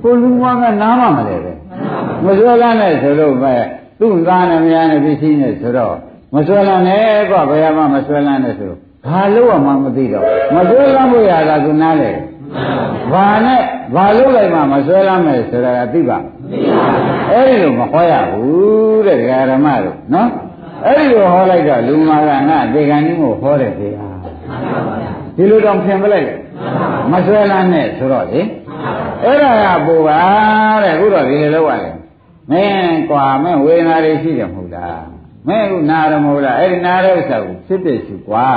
[0.00, 1.52] ကိုလူမကနားမမလဲပဲ
[2.24, 3.54] မစွဲလန်းနဲ့ဆိုလို့ပဲ
[4.00, 5.94] သူ့သားနဲ့မယားနဲ့ပစ္စည်းနဲ့ဆိုတော့
[6.34, 8.72] မစွဲလန်းနဲ့ကွဘယ်မှမစွဲလန်းနဲ့ဆို
[9.06, 12.10] ဘာလို့မှမသိတော့မစွဲလန်းဖို့ရတာကနားလေ
[13.12, 13.62] ဘာနဲ့
[13.94, 16.18] ဘာလို့လိုက်မှမစွဲလန်းမယ်ဆိုတာကသိပါ
[17.32, 19.18] အဲ့ဒီလိုမဟောရဘူးတဲ့
[19.50, 20.28] ဓမ္မတို့နော်
[20.84, 24.08] အဲ့ဒီလိုဟောလိုက်တော့လူမာကငါဒေဂန်ကြီးကိုဟောတယ်ဗျာ
[25.36, 26.28] ဒီလိုတော့ဖြင်ပလိုက်
[27.12, 28.40] မစွဲလန်းနဲ့ဆိုတော့လေ
[29.24, 30.20] အဲ့ဒါကပူပါ
[30.82, 31.94] တဲ့အခုတော့ဒီလိုလုပ်ရတယ်
[32.50, 35.04] မင်းကွာမင်းဝေဒနာတွေရှိတယ်မဟုတ်လား
[35.48, 38.50] မင်းအခုနာရမဟုတ်လားအဲ့ဒီနာတဲ့ဥစ္စာကိုဖြစ်ဖြစ်ရှိကွာ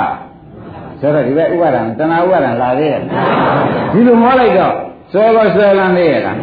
[1.00, 3.00] ဆိုတော့ဒီဘက်ဥပါဒံတဏှာဥပါဒံလာသေးရဲ့
[3.92, 4.74] ဒီလိုဟောလိုက်တော့
[5.12, 6.38] ဆွဲကောဆွဲလန်းသေးရဲ့လား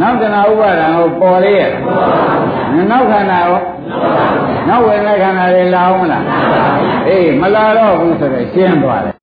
[0.00, 1.70] နောက်တဏှာဥပါဒံကိုပေါ်လေးရဲ့
[2.90, 3.60] နောက်ခန္ဓာရော
[4.69, 6.23] နောက်ဝေဒနာခန္ဓာတွေလာအောင်မလား
[7.07, 9.15] အေးမလာတော့ဘူးဆိုတော့ရှင်းသွားတယ်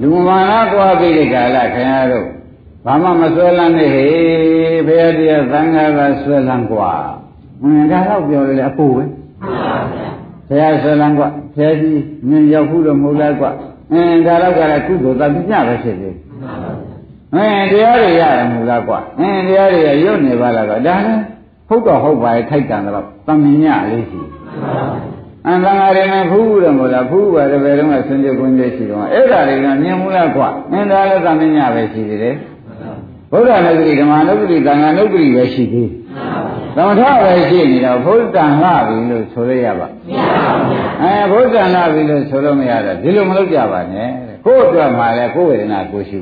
[0.00, 2.26] လူမာနသွားပြီးဒီကာလခင်ဗျားတို့
[2.84, 6.90] ဘာမှမဆွဲလန်းနဲ့ဟေးဘုရားတရားသံဃာကဆွဲလန်းกว่า
[7.62, 9.04] အင်းဒါတော့ပြောလေအပူပဲ
[10.48, 13.50] ဘုရားဆွဲလန်းกว่าဘုရားကြီးမြင်ရောက်ဘူးလို့မဟုတ်လားกว่า
[13.92, 16.16] အင်းဒါတော့ကလည်းကုသိုလ်တပိညပဲဖြစ်သေး
[17.34, 21.22] အင်းတရားတွေရတယ်မဟုတ်လားกว่าအင်းတရားတွေရုပ်နေပါလားကွာဒါလည်း
[21.71, 24.21] ဟုတ်တော့ဟုတ်ပါရဲ့ထိုက်တန်တော့တမင်ညလေးရှိ
[25.47, 32.35] အန္တငါရနဲ့ဖူးတယ်မို့လားဖူးပါတယ်ဘယ်တော့မှဆွံ့ကြကွင်းကြရှိတော့အဲ့ဒါတွေကမြင်မှုလားကွာအင်းဒါလည်းသမင်ညပဲရှိသေးတယ်
[33.31, 35.89] ဘုရားနုပတိဓမ္မနုပတိသံဃာနုပတိပဲရှိသေး
[36.75, 39.87] သမထပဲရှိနေတော့ဘုဒ္ဓံလှပြီလို့ဆိုရရပါ
[41.01, 44.09] အဲဘုဒ္ဓံလှပြီလို့ဆိုလို့မရတော့ဒီလိုမလုပ်ကြပါနဲ့
[44.45, 46.19] ကိုယ့်အတွက်မှလည်းကိုယ်ဝေဒနာကိုရှု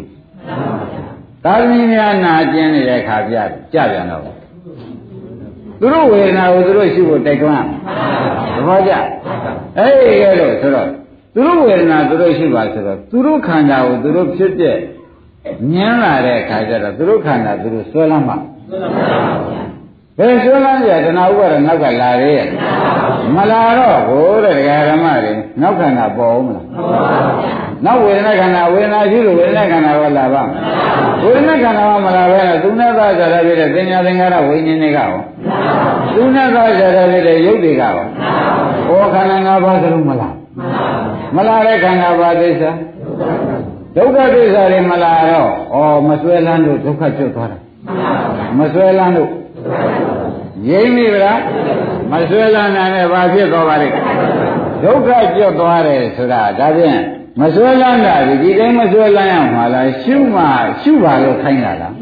[1.43, 3.35] သာသမီများနာကျင်နေတဲ့ခါပြ
[3.73, 4.38] ကြပြန်တော့
[5.79, 7.65] သူတို့ဝေဒနာကိုသူတို့ရှုဖို့တိုက်တွန်း
[8.55, 8.91] သဘောကျ
[9.77, 10.87] အဲ့ဒီရဲ့လို့ဆိုတော့
[11.33, 14.65] သူတို့ဝေဒနာသူတို့ရှုပါဆိုတော့သူတို့ခန္ဓာကိုသူတို့ဖြစ်ပြ
[15.71, 18.37] မြင်လာတဲ့အခါကျတော့သူတို့ခန္ဓာသူတို့ဆွဲလမ်းမှာ
[20.17, 22.47] ဘယ်ဆွဲလမ်းကြတဏှာဥပါဒနောက်ကလာရဲရဲ့
[23.35, 26.65] မလာတော့ဘိုးတဲ့ဒကာဓမ္မတွေနောက်ခန္ဓာပေါ်အောင်မလား
[27.85, 30.43] နောက်ဝေဒနာခန္ဓာဝေဒနာရှိလို့ဝေဒနာခန္ဓာကလာပါ
[31.23, 35.09] ဝေဒနာခန္ဓာကမလာပဲနဲ့သူနဲ့သားကြရပြတဲ့သင်ညာသင်္ကာရဝိညာဉ်တွေကရော
[36.15, 37.93] သူနဲ့သားကြရပြတဲ့ယုတ်တွေကရော
[38.87, 40.35] ဟောခန္ဓာ၅ပါးသလုံးမလား
[41.35, 42.71] မလာတဲ့ခန္ဓာပါသစ္စာ
[43.95, 45.77] ဒုက္ခသစ္စာတွေမလာတော့ဩ
[46.07, 47.57] မဆွဲလန်းလို့ဒုက္ခကျွတ်သွားတာ
[48.57, 49.29] မဆွဲလန်းလို့
[50.69, 51.39] ရင်းပြီလား
[52.11, 53.95] မဆွဲလန်းနိုင်နဲ့ဘာဖြစ်သွားပါလိမ့်
[54.83, 56.99] ဒုက္ခကျွတ်သွားတယ်ဆိုတာဒါဖြင့်
[57.39, 60.41] မဆွဲလန်းတာဒီဒီတိုင်းမဆွဲလန်းရမှာလားရှုမှ
[60.81, 61.93] ရှုပါလို့ခိုင်းတာလား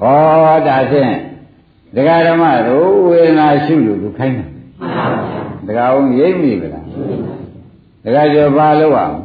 [0.00, 1.12] ဟောဒါဖြင့်
[1.94, 4.46] ဒကာဓမ္မတို့ဝေဒနာရှုလို့သူခိုင်းတာ
[5.66, 6.84] ဒကာအောင်ရိပ်မိဗလား
[8.04, 9.16] ဒကာကျော်ပါလို့အောင်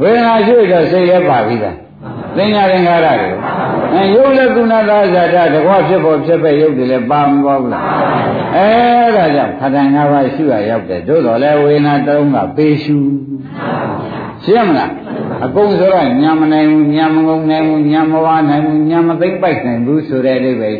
[0.00, 1.76] ဝေဒနာရှုတော့စိတ်လည်းပါပြီလား
[2.36, 3.28] သင်္ညာသင်္ခါရတွေ
[3.94, 7.84] အဲယုတ်လည်းကုဏသာဇာတတကွဖြစ်ဖို့ဖြစ်ပဲယုတ်တွေလည်းပါမပေါ်ဘူးလား
[8.56, 8.68] အဲ
[9.16, 12.96] ဒါကြောင့်ခန္ဓာ၅ပါးရှုရရောက်တယ်တို့တော်လည်းဝေဒနာတုံးကပေရှု
[14.44, 14.90] ရှင်းမလား
[15.44, 20.78] အကုန်ဆိုတော့ညာမနိုင်ဘူးညာမငုံနိုင်ဘူးညာမဝါနိုင်ဘူးညာမသိမ့်ပိုက်နိုင်ဘူးဆိုတဲ့အိဗယ်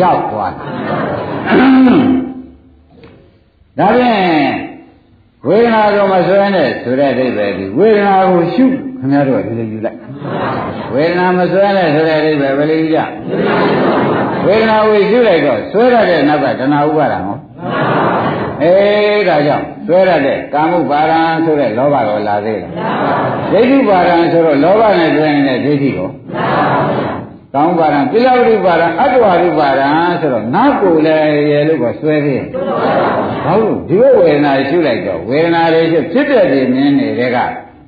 [0.00, 0.66] ရောက်သွားတယ်
[3.78, 4.71] ဒါဖြင့်
[5.48, 8.64] ဝေဒနာကိုမဆွဲနဲ့ဆိုတဲ့အိဗယ်ဒီဝေဒနာကိုရှု
[8.98, 9.98] ခင်ဗျားတို့ကဒီလိုယူလိုက်
[10.94, 13.00] ဝေဒနာမဆွဲနဲ့ဆိုတဲ့အိဗယ်ဘယ်လိုယူကြ
[14.46, 17.38] ဝေဒနာကိုရှုလိုက်တော့ဆွဲရတဲ့နောက်ကတဏှာဥပါဒံဟော
[18.62, 22.70] အေးဒါကြောင့်ဆွဲရတဲ့ကာမှုပါရံဆိုတဲ့လောဘကိုလာသေးလား
[23.52, 26.10] ဒိဋ္ဌိပါရံဆိုတော့လောဘနဲ့တွင်နေတဲ့ဒိဋ္ဌိကို
[27.54, 29.88] ကောင်းပါရံပိလဝိပါရံအတ္တဝရိပါရံ
[30.20, 32.42] ဆိုတော့ငါ့ကိုလည်းရေလို့ကဆွဲသေး
[33.44, 37.38] ဘာလို့ဒီဝေဒနာရှုလိုက်တော့ဝေဒနာတွေရှုဖြစ်တဲ့ဒီမြင်နေတဲ့က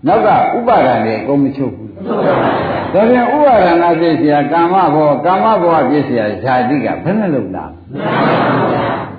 [0.06, 7.70] နောက်ကဥပါဒံတွေအကုန်မချုပ်ဘူးဒါပြန်ဥပါဒနာပြည့်စရာကာမဘောကာမဘောပြည့်စရာဇာတိကဘယ်နဲ့လို့လား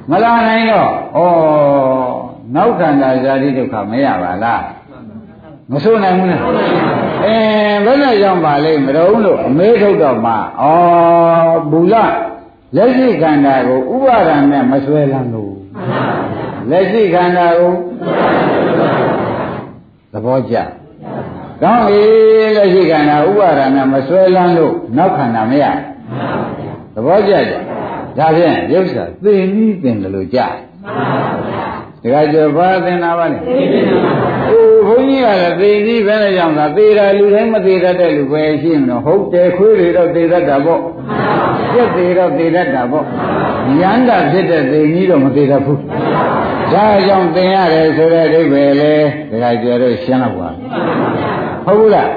[0.09, 1.19] မလာနိုင်တော့ဩ
[2.55, 4.61] နောက်ခန္ဓာဇာတိဒုက္ခမရပါလား
[5.71, 6.41] မဆိုးနိုင်ဘူးလား
[7.25, 7.35] အဲ
[7.85, 10.37] ဘယ်နဲ့ကြောင့်ပါလိမ့်မတော်လို့အမေးထုတ်တော့မှဩ
[11.71, 11.95] ဘူလ
[12.75, 15.53] လက်ရှိခန္ဓာကိုဥပါဒံနဲ့မဆွဲလန်းလို့
[16.69, 17.73] လက်ရှိခန္ဓာကို
[20.11, 20.55] သဘောကျ
[21.61, 22.01] ကောင်းပြီ
[22.55, 25.65] လက်ရှိခန္ဓာဥပါဒနာမဆွဲလန်းလို့နောက်ခန္ဓာမရ
[26.93, 27.53] သဘောကျကြ
[28.17, 30.53] ဒါဖြင့်ရုပ်စာသိနီးတင်တယ်လို့ကြား
[32.01, 34.34] တခါကျဘာသင်တာပါလဲအိုးဘုန်း
[35.15, 40.81] ကြီးကလည်းသိနီးပဲနဲ့ကြောင့်သာသေတာလူတိုင်းမသေတတ်တဲ့လူပဲရှိမလို့ဟုတ်တယ်ခွေးတွေတော့သေတတ်တာပေါ့
[41.71, 43.05] ပြက်သေးတော့သေတတ်တာပေါ့
[43.81, 45.79] ရန်တာဖြစ်တဲ့သိနီးတော့မသေတတ်ဘူး
[46.73, 48.93] ဒါကြောင့်သင်ရတယ်ဆိုတဲ့အိဗယ်လေ
[49.31, 50.49] တခါကျတော့ရှင်းတော့ပါ
[51.65, 52.09] ဟုတ်ဘူးလား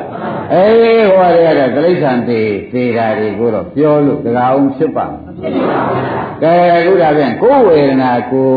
[0.54, 5.22] အေးဟောရတဲ့တိရစ္ဆာန်သေးသေးတာတွေကိုတော့ပြောလို့တရားအောင်ဖြစ်ပါမယ်
[6.42, 8.50] ကဲအခုဒါပြန်ကိုယ်ဝေဒနာကို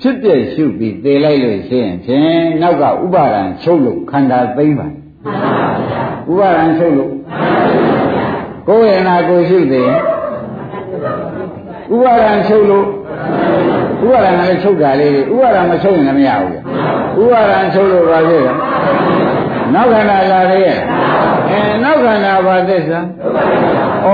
[0.00, 4.86] ဖြစ်ပြရှုပြီးသေလိုက်လို့ရှိရင်ဖြင့်နောက်ကဥပါဒံချုပ်လို့ခန္ဓာသိမ့်ပါ
[6.30, 7.12] ဥပါဒံချုပ်လို့
[8.68, 9.90] ကိုယ်ဝေဒနာကိုရှုသေး
[11.94, 12.86] ဥပါဒံချုပ်လို့
[14.04, 16.60] ဥပါဒံလည်းချုပ်တာလေးတွေဥပါဒံမချုပ်ရင်လည်းမရဘူး
[17.22, 18.54] ဥပါဒံချုပ်လို့ပါဖြစ်တယ်
[19.74, 20.76] နောက်ခန္ဓာလာရဲ့
[21.50, 23.00] အဲနောက်ခန္ဓာဘာသစ္စာ
[24.04, 24.08] ဩ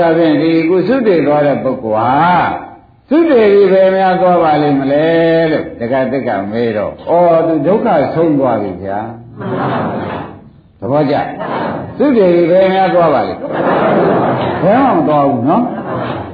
[0.00, 2.65] ဒါဖြင့်ဒီကုသုတေသွားတဲ့ပုဂ္ဂိုလ်ဟာ
[3.10, 5.06] သုတေဒီပဲများသွားပါလိမ့်မလဲ
[5.50, 6.94] လို့တက္ကတက္ကမေးတော့ဩ
[7.46, 9.00] သူဒုက္ခဆုံးသွားပြီဗျာ
[10.80, 11.16] သဘောကျ
[11.98, 13.40] သုတေဒီပဲများသွားပါလိမ့်
[14.62, 15.64] ဘယ်မှမသွားဘူးနော်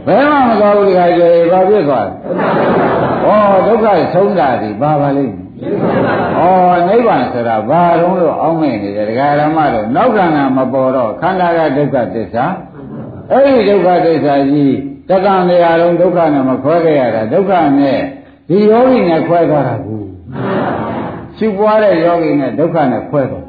[0.07, 2.13] ဘယ်မှမသွားဘူးဒီခါကျရင်ဘာဖြစ်သွားလဲ
[3.55, 6.43] ဩဒုက္ခဆုံးတာဒီဘာပါလိမ့်ဩ
[6.89, 12.45] နိဗ္ဗာန်ဆိုတာဘာတုံးလို့အောင်းမဲ့နေတယ်ဒကာရမတို့နောက်ခန္ဓာမပေါ်တော့ခန္ဓာကဒုက္ခသစ္စာ
[13.31, 17.99] အဲ့ဒီဒုက္ခသစ္စာကြီး တက္ကံတရားလုံးဒုက္ခနဲ့မခွဲခဲ့ရတာဒုက္ခနဲ့
[18.49, 19.97] ဒီယောဂီနဲ့ခွဲသွားတာကူ
[21.39, 23.45] ရှုပွားတဲ့ယောဂီနဲ့ဒုက္ခနဲ့ခွဲသွား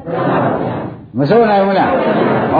[1.18, 1.92] မဆိုးနိုင်ဘူးလား
[2.54, 2.56] ဩ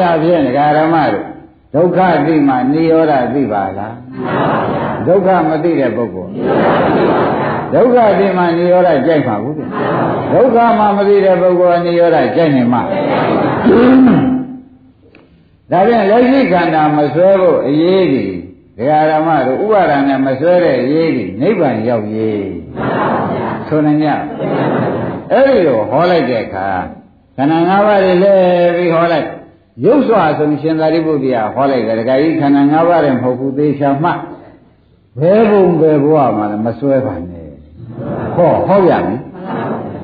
[0.00, 1.26] ဒါဖြင့်ဒကာရမတို့
[1.74, 3.94] ဒုက္ခသိမှနိရောဓသိပါလား
[5.06, 6.32] ဒုက္ခမသိတဲ့ပုဂ္ဂိုလ်
[7.74, 9.56] ဒုက္ခသိမှနိရောဓကြိုက်မှာဘူး
[10.32, 12.82] ဒုက္ခမှမသိတဲ့ပုဂ္ဂိုလ်ကနိရောဓကြိုက်နေမှာ
[15.70, 18.35] ဒါပြန်လက်ရှိခန္ဓာမဆွဲဖို့အရေးကြီး
[18.78, 22.50] ဒကာရမတို့ဥပါဒဏ်နဲ့မဆွဲတဲ့အရေးကြီးနိဗ္ဗာန်ရောက်ရေး
[23.68, 24.08] ဆိုနိုင်ကြ
[25.32, 26.68] အဲ့ဒီလိုဟောလိုက်တဲ့အခါ
[27.36, 29.28] ခန္ဓာ၅ပါးတွေလည်းပြီးဟောလိုက်
[29.84, 34.10] ရုပ်စွာဆိုရှင်သာရိပုတ္တရာဟောလိုက်တယ်ဒကာကြီးခန္ဓာ၅ပါးတွေမဟုတ်ဘူးသေချာမှ
[35.20, 37.48] ဘယ်ဘုံဘယ်ဘဝမှာလည်းမစွဲပါနဲ့
[38.36, 39.20] ဟောဟောရမယ်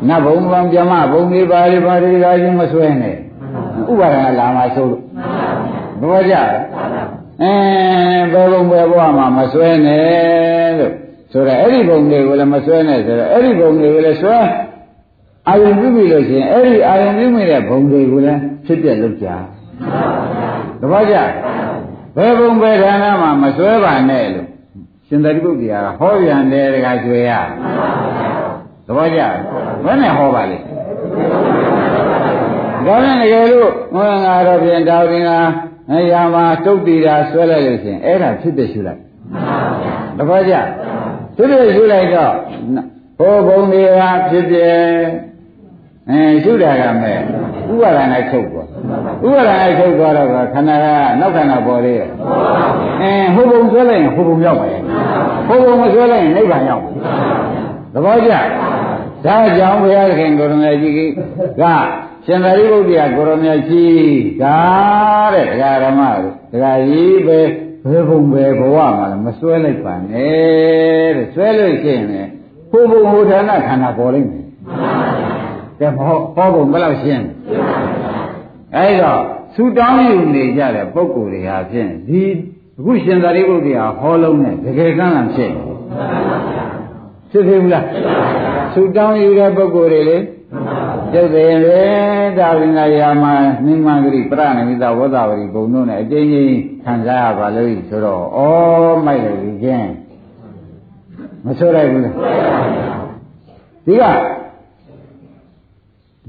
[0.08, 3.16] နတ်ဘုံဘံပြမဘုံလေးပါလေးပါလေးဒါချင်းမစွဲနဲ့
[3.90, 5.02] ဥပါဒနာလာမှဆိုလို့
[6.00, 6.34] ဘောကြ
[7.40, 7.54] အဲ
[8.32, 10.92] ဘယ်ဘုံဘယ်ဘဝမှာမစွဲနဲ့လို့
[11.32, 14.38] ဆိုတော့အဲ့ဒီဘုံတွေကိုလည်းမစွဲနဲ့ဆိုတော့အဲ့ဒီဘုံတွေကိုလည်းစွဲ
[15.48, 19.26] အာယုံပြုပြီလို့ရှိရင်အဲ့ဒီအာယုံပြုမိတဲ့ဘုံတွေကိုလည်းဖြစ်ပြလုပ်ကြ
[20.80, 21.16] တပည့်ကြ
[22.16, 24.48] ဘယ်ဘုံဘယ်ဌာနမှာမစွဲပါနဲ့လို့
[25.06, 27.30] ရှင်သာရိပုတ္တရာကဟောပြန်တယ်တခါကျွေရ
[28.86, 29.20] တပည့်ကြ
[29.84, 30.64] ဘယ်နဲ့ဟောပါလိမ့်
[32.86, 35.38] ဒါနဲ့တကယ်လို့ဟောငါတော့ပြင်တောင်းတင်တာ
[35.90, 39.00] အရာမှာတုတ်တီတာဆွဲလိုက်လို့ရှိရင်အဲ့ဒါဖြစ်တဲ့ရှုလိုက်
[40.18, 40.54] တပည့်ကြ
[41.36, 42.34] ဖြစ်တဲ့ရှုလိုက်တော့
[43.18, 44.56] ဟောဘုံတွေကဖြစ်ပြ
[46.10, 47.18] အဲရှုတာကမဲ့
[47.72, 48.68] ဥပါဒနာချုပ်သွား
[49.24, 50.86] ဥပါဒနာချုပ်သွားတော့ခန္ဓာက
[51.20, 52.08] နောက်ခန္ဓာပေါ်သေးရဲ့
[53.02, 54.80] အဲဟိုဘုံဆွဲလိုက်ရင်ဟိုဘုံရောက်ပါရဲ့
[55.48, 56.82] ဟိုဘုံမဆွဲလိုက်ရင်နိဗ္ဗာန်ရောက်
[57.94, 58.32] သဘောကျ
[59.26, 60.94] ဒါကြောင့်ဘုရားသခင်ကိုရမကြီး
[61.60, 61.62] က
[62.24, 64.58] ရှင်သာရိပုတ္တရာကိုရမကြီးဒါ
[65.34, 67.40] တဲ့ဒကာရမတို့ဒကာကြီးပဲ
[67.88, 72.30] ဘယ်ဘုံပဲဘဝမှာလည်းမဆွဲလိုက်ပါနဲ့တဲ့ဆွဲလို့ရှိရင်လည်း
[72.70, 74.46] ဟိုဘုံဟိုဌာနခန္ဓာပေါ်လိမ့်မယ်
[75.80, 77.24] ကဲဟောဟောဖို့ဘယ်လောက်ရှင်း
[78.76, 79.12] အဲဒါ
[79.54, 82.22] ဆူတောင်းယူနေကြတဲ့ပုဂ္ဂိုလ်တွေဟာဖြင့်ဒီ
[82.78, 85.52] အခုရှင်သာရိပုတ္တရာဟောလုံးနဲ့တကယ်ကမ်းလာဖြစ်
[87.30, 87.84] ဖြစ်သေးဘူးလား
[88.72, 90.18] ဆူတောင်းယူတဲ့ပုဂ္ဂိုလ်တွေလေ
[91.14, 91.82] ကျုပ်တယ်လေ
[92.38, 93.24] ဒါဝိနာယာမ
[93.64, 98.40] နိမဂရိပရဏမိတဝဒဝရီဘုံတို့နဲ့အကျဉ်းချင်းခံစားရပါလို့ဆိုတော့ဩ
[99.06, 99.90] မိုက်တယ်ဒီချင်း
[101.44, 102.14] မဆိုးလိုက်ဘူးလား
[103.86, 104.02] ဒီက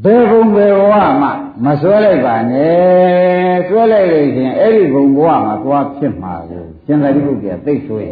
[0.04, 1.30] ဘယ်ဘုံဘယ်ဘဝမှ
[1.66, 8.06] မဆွဲလိုက်ပါနဲ့ဆွဲလိုက်လို့ရှင်အဲ့ဒီဘုံဘဝမှာသွားဖြစ်မှာကိုရှင်သာရိပုတ္တရာသိဆွဲ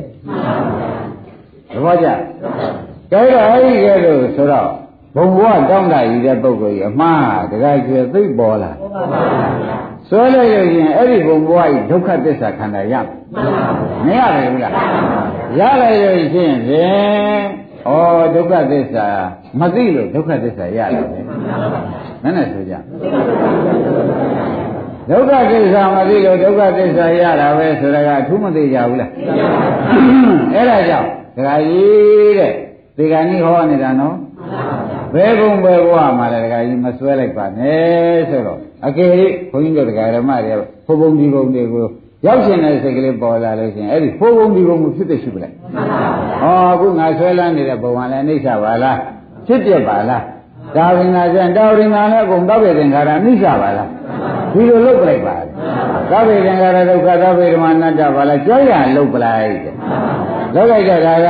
[1.72, 2.08] သဘောကျ
[3.12, 4.81] ကဲတော့အဲ့ဒီကဲလို့ဆိုတော့
[5.16, 8.72] ဘုံဘဝတောင်းတာယူတဲ့ပုဂ္ဂိုလ်ကြီးအမှားတခါကျွေသိပေါ်လာ
[10.10, 12.94] ဆွဲလိုက်လို့ရှင်အဲ့ဒီဘုံဘဝကြီးဒုက္ခသစ္စာခန္ဓာရ
[14.06, 14.74] မရဘူးလား
[15.60, 17.42] ရလိုက်လို့ရှင်ဖြင့်
[17.88, 17.94] ဩ
[18.36, 19.08] ဒုက္ခသစ္စာ
[19.60, 21.20] မသိလို့ဒုက္ခသစ္စာရတယ်ပဲ
[22.24, 22.74] မနဲ့ဆိုကြ
[25.10, 29.12] ဒုက္ခသစ္စာမသိလို့ဒုက္ခသစ္စာရတာပဲဆိုတာကအထူးမသိကြဘူးလား
[30.54, 32.54] အဲ့ဒါကြောင့်ဒကာကြီးတဲ့
[32.98, 34.16] ဒီကနေ့ဟောနေတာနော်
[35.14, 39.10] ဘယ်ဘုံဘယ်ဘဝမှာလဲဒကာကြီးမစွဲလိုက်ပါနဲ့ဆိုတော့အကယ်၍
[39.52, 40.54] ဘုန်းကြီးတို့ဒကာရမတွေ
[40.88, 41.86] ဘုံဘုံဒီဘုံတွေကို
[42.26, 45.56] ရောက်ရှင်တဲ့စိတ်ကလေးပေါ်လာလို့ရှိရင်အဲ့ဒီဘုံဘုံဒီဘုံကိုဖြစ်တဲ့ရှိပလိုက်
[46.42, 48.98] ဟောအခုငါဆွဲလန်းနေတဲ့ဘုံကလည်းအိဋ္ဌပါလား
[49.48, 50.24] ဖြစ်ပြပါလား
[50.76, 53.90] ဒါဝိညာဇံတာဝိညာနဲ့အကုန်တောက်ပြေသင်္ခါရအိဋ္ဌပါလား
[54.54, 55.36] ဒီလိုလုပ်ပလိုက်ပါ
[56.12, 59.74] သဗ္ဗေသင်္ခါရဒုက္ခသဗ္ဗေဓမ္မနတ္တပါလားကြောက်ရလုပ်ပလိုက်တဲ့
[60.56, 61.30] လုပ်လိုက်တဲ့ဒါက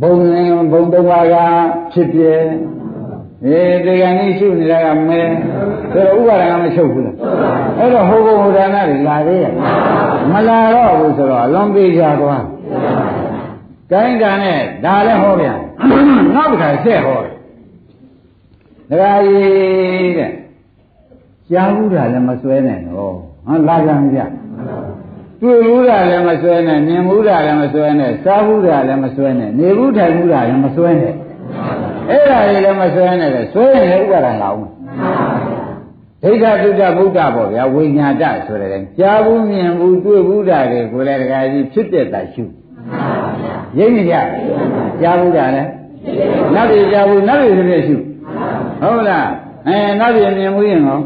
[0.00, 0.14] ဘုံ
[0.72, 1.36] ဘုံသုံးပါးက
[1.92, 2.22] ဖြစ်ပြ
[3.46, 5.20] အေးဒီကနေ့ရှုနေတာကမဲ
[5.92, 7.16] ဆိုတော့ဥပါဒကမချုပ်ဘူးလား
[7.78, 9.52] အဲ့တော့ဟိုဘုံဟိုဒါနတွေလာသေးရဲ့
[10.32, 12.44] မလာတော့ဘူးဆိုတော့အလွန်ပေးကြသွား
[13.90, 15.58] ကိုင်းတာနဲ့ဒါလည်းဟောပြန်
[16.34, 17.34] နောက်တစ်ခါဆက်ဟောတယ်
[18.90, 20.30] ဒကာကြီးတဲ့
[21.50, 23.14] ကြားဘူးတာလည်းမစွဲနဲ့တော့
[23.46, 24.18] ဟောလာကြမပြ
[25.40, 31.14] တွေ့ဘူးတာလည်းမစွဲနဲ့မြင်ဘူးတာလည်းမစွဲနဲ့စားဘူးတာလည်းမစွဲနဲ့နေဘူးထိုင်ဘူးတာလည်းမစွဲနဲ့
[32.12, 34.60] အဲ့ဒါတွေလည်းမစွဲနဲ့လေစွဲရင်ဥပါဒံလာအောင်
[36.22, 42.44] ဒိဋ္ဌတုဒ္ဓဗုဒ္ဓပေါ့ဗျာဝိညာတဆိုတဲ့ကြားဘူးမြင်ဘူးတွေ့ဘူးတာတွေကိုလည်းဒကာကြီးဖြစ်တဲ့တာရှု
[43.78, 44.14] ရိပ်နေကြ
[45.00, 45.70] ကြားဘူးတာလည်း
[46.54, 47.96] နတ်ပြည်ကြားဘူးနတ်ပြည်ဖြစ်ဖြစ်ရှု
[48.82, 49.28] ဟုတ်လား
[49.66, 50.98] အဲနတ်ပြည်မြင်ဘူးရင်ရော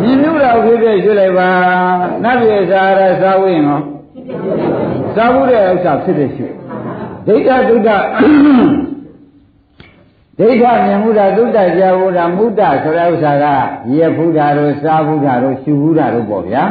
[0.00, 1.48] မြင်မှုတော့ဖြစ်ဖြစ်ရှုလိုက်ပါ
[2.24, 3.80] နတ်ပြည်စားရစားဝင်းရော
[5.14, 6.46] စားဘူးတဲ့ဥစ္စာဖြစ်ဖြစ်ရှု
[7.26, 7.90] ဒိဋ္ဌတုဒ္ဓ
[10.39, 13.45] ဒိဋ္ဌမြင်မှုတာသုတ္တကြာဘူးတာမုဒ္ဒဆိုတဲ့ဥစ္စာက
[13.97, 16.63] ရဖူးတာတို့စားဘူးတာတို့ရှုဘူးတာတို့ပေါ့ဗျာ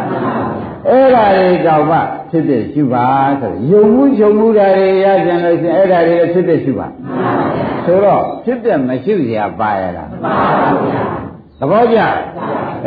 [0.89, 1.99] အဲ့ဒါတွေတော့မှ
[2.31, 3.07] ဖြစ်ဖြစ်ရှုပါ
[3.41, 6.87] ဆိုယုံမှုယုံမှုတာတွေရကြလို့ရှိရင်အဲ့ဒါတွေလည်းဖြစ်ဖြစ်ရှုပါ
[7.85, 10.41] ဆိုတော့ဖြစ်ဖြစ်မရှိเสียပါရလားပါပါ
[10.71, 11.19] ဘုရား
[11.61, 11.99] သဘောကျ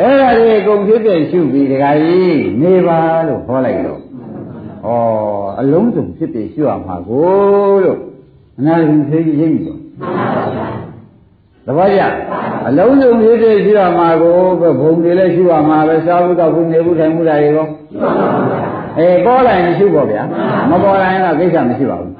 [0.00, 4.88] အဲ့ဒါတွေအကုန်ဖြစ်ဖြစ်ရှုပြီးဒကာကြီးနေပါလို့ခေါ်လိုက်တော့ဩ
[5.60, 7.98] အလုံးစုံဖြစ်ဖြစ်ရှုရမှာကိုလို့
[8.58, 9.80] အနာဂတ်သိရိပ်ပြီတော့
[11.65, 12.01] သဘောကျ
[12.67, 17.67] အလုံးစုံဖြစ်ဖြစ်ရှိရမှာကိုပဲဘုံတွေလည်းရှိရမှာပဲစားဖို့တော့ဘူးနေဘူးထိုင်မှုတာတွေကော
[18.97, 20.23] အေးပေါ်လာရင်ရှိပေါ့ဗျာ
[20.69, 22.11] မပေါ်လာရင်တော့ကိစ္စမရှိပါဘူး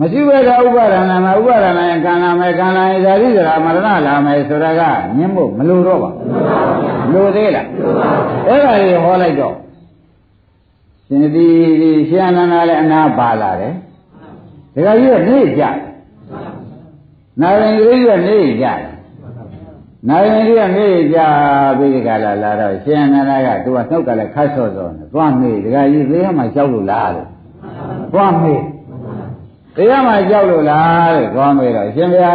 [0.00, 4.82] မရှိဘဲတော့ဥပါဒနာမှာဥပါဒနာရင်ကံလာမယ်ကံလာရင်ဇာတိဇရာမရဏလာမယ်ဆိုတာက
[5.16, 7.66] ညင်းဖို့မလိုတော့ပါဘူးလိုသေးလား
[8.48, 9.54] အဲ့ဒါကြီးဟောလိုက်တော့
[11.06, 11.46] ရှင်ဒီ
[12.08, 13.74] ရှင်အနန္ဒလည်းအနာပါလာတယ်
[14.74, 15.85] ဒကာကြီးကနေကြတယ်
[17.40, 18.80] နာရင်ကြီးကနေကြတယ်
[20.08, 21.18] နာရင်ကြီးကနေကြ
[21.78, 27.28] ပြီးဒီကလာလာတော့ရှင်အနန္ဒကသူကနှုတ်ကလည်းခတ်ဆော့ဆော့နေသွားမေးဒကာကြီးသေးမှကြောက်လို့လားလို့
[28.12, 28.62] သွားမေး
[29.76, 32.34] တရားမှကြောက်လို့လားတဲ့သွားမေးတော့ရှင်ဗျာ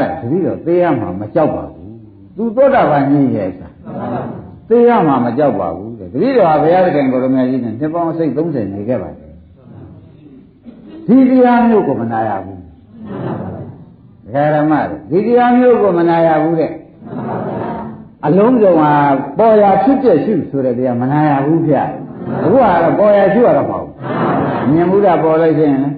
[0.00, 1.94] တဲ့တတိတော့သေးရမှာမကြောက်ပါဘူး
[2.36, 3.68] သူသောတာပန်ကြီးရဲ့စာ
[4.68, 9.32] သေးရမှာမကြောက်ပါဘူးတဲ့တတိတော်ဘုရားသခင်ကိုရမကြီးနဲ့နှစ်ပေါင်းစိတ်30နေခဲ့ပါတယ်
[11.06, 12.65] ဒီတရားမျိုးကိုမနာရဘူး
[14.34, 14.72] ဓမ္မ
[15.10, 16.72] တွေဒီတရားမျိုးကိုမနာရဘူးတဲ့
[18.26, 18.92] အလုံးစုံဟာ
[19.38, 21.82] ပေါ်ရာဖြစ်ပြရှုဆိုတဲ့တရားမနာရဘူးဗျအ
[22.42, 23.86] ခုကတော့ပေါ်ရာရှုရတော့မဟုတ်
[24.72, 25.90] မြင်မှုတာပေါ်လို့ရှိရင်လေ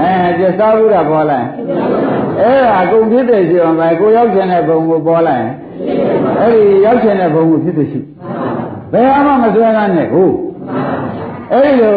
[0.00, 1.46] အဲပြစားမှုတာပေါ်လိုက်
[2.40, 5.46] အဲ့ဒါအကုန်ဖြစ်တဲ့ရှုအောင်ပဲကိုရောက်ခြင်းတဲ့ဘုံကိုပေါ်လိုက်
[6.40, 8.00] အဲ့ဒီရောက်ခြင်းတဲ့ဘုံကိုဖြစ်တဲ့ရှု
[8.92, 10.28] ဘယ်မှမစွဲကားနဲ့ကို
[11.52, 11.96] အဲ့ဒီလို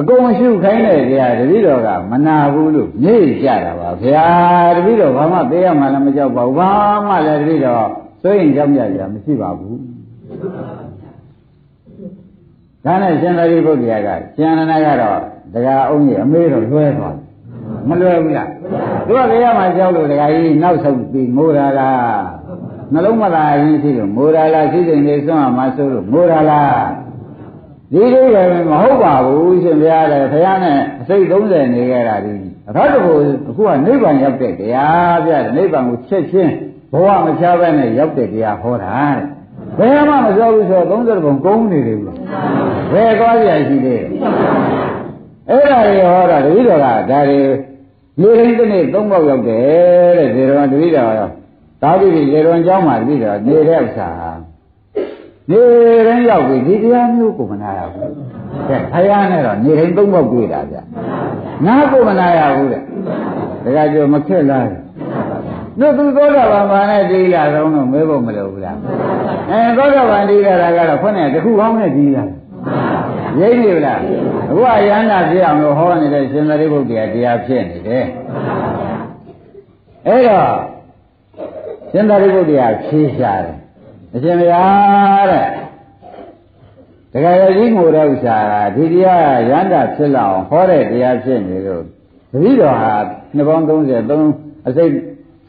[0.00, 4.26] အကုန်ရှုခိုင်းတဲ့တရားတပည့်တော်ကမနာဘူးလို့နေကြတာပါဗျာ
[4.76, 6.70] တပည့်တော်ဘာမှသိရမှလည်းမကြောက်ပါဘူးဘာ
[7.06, 7.86] မှလည်းတပည့်တော်
[8.22, 9.78] စိုးရင်ကြောက်ကြကြမရှိပါဘူး
[12.84, 15.20] ဒါနဲ့ရှင်သာရိပုတ္တရာကရှင်အနန္ဒကတော့
[15.52, 17.16] တရားအုံးကြီးအမေးတော့လွဲသွား
[17.88, 18.48] မလွယ်ဘူးလား
[19.06, 22.22] သူကတရားမှကြောက်လို့တရားကြီးနောက်ဆုံးပြီးမိုးရလား
[22.92, 26.99] နှလုံးမသာရင်းရှိလို့မိုးရလားရှိတဲ့နေစွန့်အောင်မဆိုးလို့မိုးရလား
[27.92, 32.34] ဒီကိစ္စကမဟုတ်ပါဘူးရှင်ဘုရားလည်းဘုရားနဲ့အစိတ်30နေခဲ့တာဒီ
[32.68, 33.12] အထောက်တကူ
[33.48, 36.52] အခုကနိဗ္ဗာန်ရောက်တဲ့တရားပြတယ်နိဗ္ဗာန်ကိုချက်ချင်း
[36.92, 39.24] ဘဝမချဘဲနဲ့ရောက်တဲ့တရားဟောတာတဲ့
[39.78, 42.16] ဘယ်မှမပြောဘူးဆိုတော့30ပုံကုန်းနေတယ်ဘူး
[42.92, 44.02] ဘယ်သွားကြရှိသေး
[45.48, 47.40] အဲ့ဒါတွေဟောတာတတိတော်ကဒါတွေ
[48.20, 51.22] လူရင်းတစ်နေ့၃ပေါက်ရောက်တယ်တဲ့ဒီတော်ကတတိတော်က
[51.82, 54.08] တာပိပိရေတော်အကြောင်းမှာတတိတော်နေတဲ့ဥစ္စာ
[55.50, 55.60] နေ
[56.06, 58.12] ရင်ရောက်ပြီဒီတရားမျိုးကိုမနာရဘူး
[58.68, 60.76] ကဲဖယားနဲ့တော့နေရင်သုံးပေါက်တွေ့တာဗျ
[61.66, 62.82] နားကိုမနာရဘူးတဲ့
[63.76, 64.66] ဒါကြကြောမခက်လား
[65.80, 68.76] တို့သူသောတာပန်ဘာနဲ့ဒီလာတော့တော့မဲဖို့မလိုဘူးလား
[69.50, 72.24] အဲသောတာပန်ဒီလာတာကတော့ခွနဲ့တခုကောင်းနဲ့ဒီလာ
[73.40, 74.00] ရိပ်နေလား
[74.50, 78.06] အခုအရဟန္တာဖြစ်အောင်လို့ဟောနေတဲ့ရှင်သာရိပုတ္တရာတရားဖြစ်နေတယ်
[80.06, 80.50] အဲ့တော့
[81.92, 83.59] ရှင်သာရိပုတ္တရာဖြေရှာတယ်
[84.14, 85.46] အရှင်ဘုရားတဲ့
[87.12, 91.84] တခါရကြီးငိုတဲ့ဥစ္စာကဒီတရားရဟန္တာဖြစ်လောက်ဟောတဲ့တရားဖြစ်နေလို့
[92.32, 92.94] တတိတော်ဟာ
[93.34, 94.92] နှစ်ပေါင်း33အစိတ်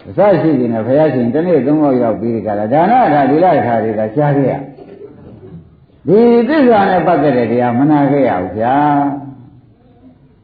[0.10, 4.54] အစရှိနေဘုရားရှင်တနေ့သုံးပေါက်ရောက်ပြီးကြတာဒါနထာဒီလထာတွေကကြားခဲ့ရ
[6.08, 8.76] ဒီသစ္စာနဲ့ပတ်သက်တဲ့တရားမနာခဲ့ရဘူးဗျာ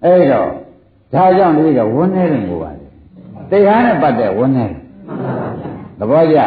[0.04, 0.50] အဲ့တော့
[1.14, 4.80] ဒါကြောင့်ဒီကဝန်းနေတယ်ကိုပါလေတရားနဲ့ပတ်သက်ဝန်းနေတယ်
[6.00, 6.38] သဘောကျ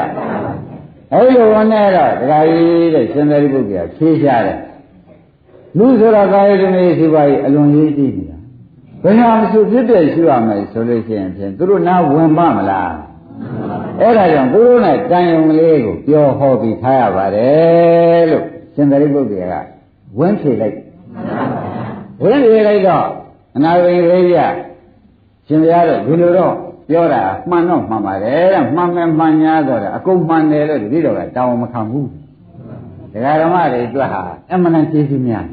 [1.13, 4.59] အဲ့လိုဝန်းနေတော့ဒကာကြီးတဲ့ရှင်သာရိပုတ္တရာဖြေးရှားတယ်
[5.79, 8.39] လူဆိုတော့ကာယဓမေရှိပါ၏အလွန်ရေးကြည့်နေတာ
[9.03, 12.93] ဘယ်ဟာမဆိုဖြစ်တဲ့ရှိရမယ်ဆိုလို့ရှိရင်ဖြင့်သူတို့နာဝင်ပါမလား
[14.01, 18.45] အဲ့ဒါကြောင့်သူတို့နဲ့တန်ယုံကလေးကိုပြောဟောပြီးထားရပါတယ်လို့
[18.75, 19.65] ရှင်သာရိပုတ္တရာက
[20.19, 20.77] ဝန်းဖြေလိုက်
[22.23, 23.07] ဝန်းဖြေလိုက်တော့
[23.57, 24.39] အနာဂိလေးရ
[25.47, 26.55] ရှင်ဘုရားတို့ဒီလိုတော့
[26.91, 32.09] ပြောတာမှန်တော့မှန်ပါတယ်တဲ့မှန်မယ်မှန်ညာတော့အကုန်မှန်တယ်လို့ဒီလိုကတောင်းမခံဘူး
[33.13, 34.23] ဒကာဓမ္မတွေအတွက်ဟာ
[34.53, 35.47] အမှန်တန်ကျေးဇူးများ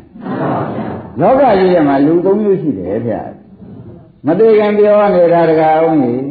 [1.20, 3.22] လောကကြီးထဲမှာလူသုံးမျိုးရှိတယ်ဗျာ
[4.26, 6.24] မသေးခင်ပြောနေတာဒကာအောင်ကြီး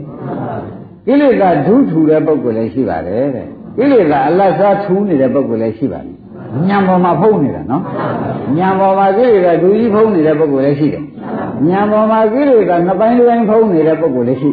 [1.06, 6.14] ကိလေသာဒုထူတဲ့ပုဂ္ဂိုလ်လည်းရှိပါတယ်တဲ့ကိလေသာအလတ်စားထူးနေတဲ့ပုဂ္ဂိုလ်လည်းရှိပါတယ်
[6.68, 7.82] ညံပေါ်မှာဖုံးနေတာနော်
[8.56, 11.04] ညံပေါ်မှာကိလေသာဒူကြီးဖုံးနေတဲ့ပုဂ္ဂိုလ်လည်းရှိတယ်
[11.68, 14.50] ညံပေါ်မှာကိလေသာနှစ်ပိုင်းတစ်ပိုင်းဖုံးနေတဲ့ပုဂ္ဂိုလ်လည်းရှိ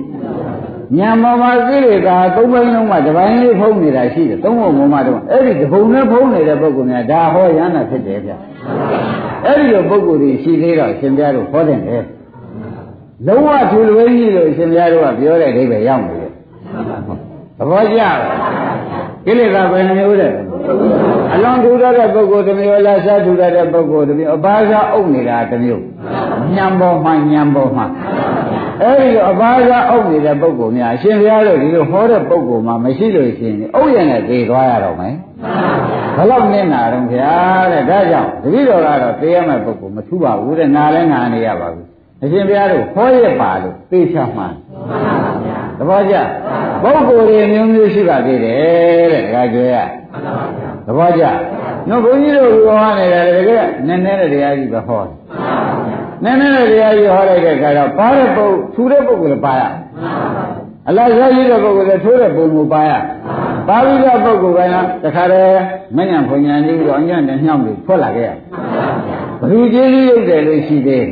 [0.98, 8.32] ညံပေါ်မှာကိလေသာသုံးပိုင်းလုံးမှာတစ်ပိုင်းလေးဖုံးနေတာရှိတယ်သုံးပုံပေါ်မှာတော့အဲ့ဒီတစ်ပုံနဲ့ဖုံးနေတဲ့ပုဂ္ဂိုလ်များဒါဟောရဟနာဖြစ်တယ်ဗျ
[9.46, 11.98] အဲ့ဒီလိုပုဂ္ဂိုလ်တွေရှိသေးတော့ရှင်ပြတို့ဟောတယ်လေ
[13.28, 16.32] လုံးဝထူလွဲကြီးလို့ရှင်ပြတို့ကပြောတဲ့အဓိပ္ပာယ်ရောက်နေတယ်
[17.58, 18.02] သဘောကျ
[19.26, 20.32] ကိလေသာဘယ်နှမျိုးတဲ့
[21.34, 25.84] အလွန်ထူရတဲ့ပုဂ္ဂိုလ်တစ်မျိုးလားစားထူရတဲ့ပုဂ္ဂိုလ်တစ်မျိုးအပါစားအုပ်နေတာတစ်မျိုး
[26.56, 27.84] ညံပေါ်မှညံပေါ်မှ
[28.82, 35.16] အဲဒီလိုအပါစားအုပ်နေတဲ့ပုဂ္ဂိုလ်များအရှင်ဘုရားတို့ဒီလိုဟောတဲ့ပုဂ္ဂိုလ်မှမရှိလို့ရှိရင်အုပ်ရနဲ့သေသွားရတော့မယ်
[36.16, 37.34] ဘယ်လောက်နစ်နာတော့ဗျာ
[37.72, 41.88] တဲ့ဒါကြောင့်တတိတော်ကတော့သေရမယ့်ပုဂ္ဂိုလ်မထူပါဘူးတဲ့နားလဲနားနေရပါဘူး
[42.24, 44.54] အရှင်ဘုရားတို့ဟောရပါလို့သိချမှန်
[45.78, 46.16] သဘောကျ
[46.84, 49.78] ပုဂ္ဂိုလ်တွေမျိုးမျိုးရှိပါသေးတယ်တဲ့ဒါကြွယ်ရ
[50.86, 51.24] သဘောကျ
[51.90, 55.02] နော်ဘုန်းကြီးတို့ဟောနေတယ်တကယ်နည်းနည်းတဲ့တရားကြီးပဲဟော
[56.24, 59.62] နည်းနည်းတဲ့တရားကြီးဟောလိုက်တဲ့အခါတော့ပါတဲ့ပုဂ္ဂိုလ်ထူတဲ့ပုဂ္ဂိုလ်လည်းပါရ
[60.88, 62.92] အလားစားရှိတဲ့ပုဂ္ဂိုလ်လည်းထိုးတဲ့ပုံကိုပါရ
[63.68, 65.60] ပါပြီးတဲ့ပုဂ္ဂိုလ်ကလည်းတခါတည်း
[65.98, 68.32] မညံဖွညာနေပြီးတော့အညံ့နဲ့ညှောင်းပြီးထွက်လာခဲ့ရ
[69.40, 71.06] ဘယ်သူကျေးဇူးရုပ်တယ်လို့ရှိသေး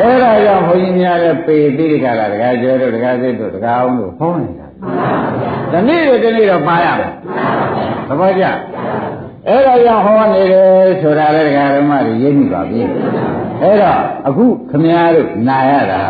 [0.00, 4.66] အဲ့ဒါကြောင့်ဘုန်းကြီးများလည်းပေပြီးကြတာတကားကျဲတို့တကားစိတ်တို့တကားအောင်တို့ဟောနေတာ
[5.72, 7.10] ဒီနေ့တော့ဒီနေ့တော့ပါရမယ်
[8.08, 8.44] သဘောကျ
[9.48, 12.82] အဲ့ဒါကြောင့်ဟောနေတယ်ဆိုတာလည်းဒကာဓမ္မတွေရိပ်မိပါပြီ
[13.62, 16.00] အဲ့တော့အခုခမည်းတော်နာရတာ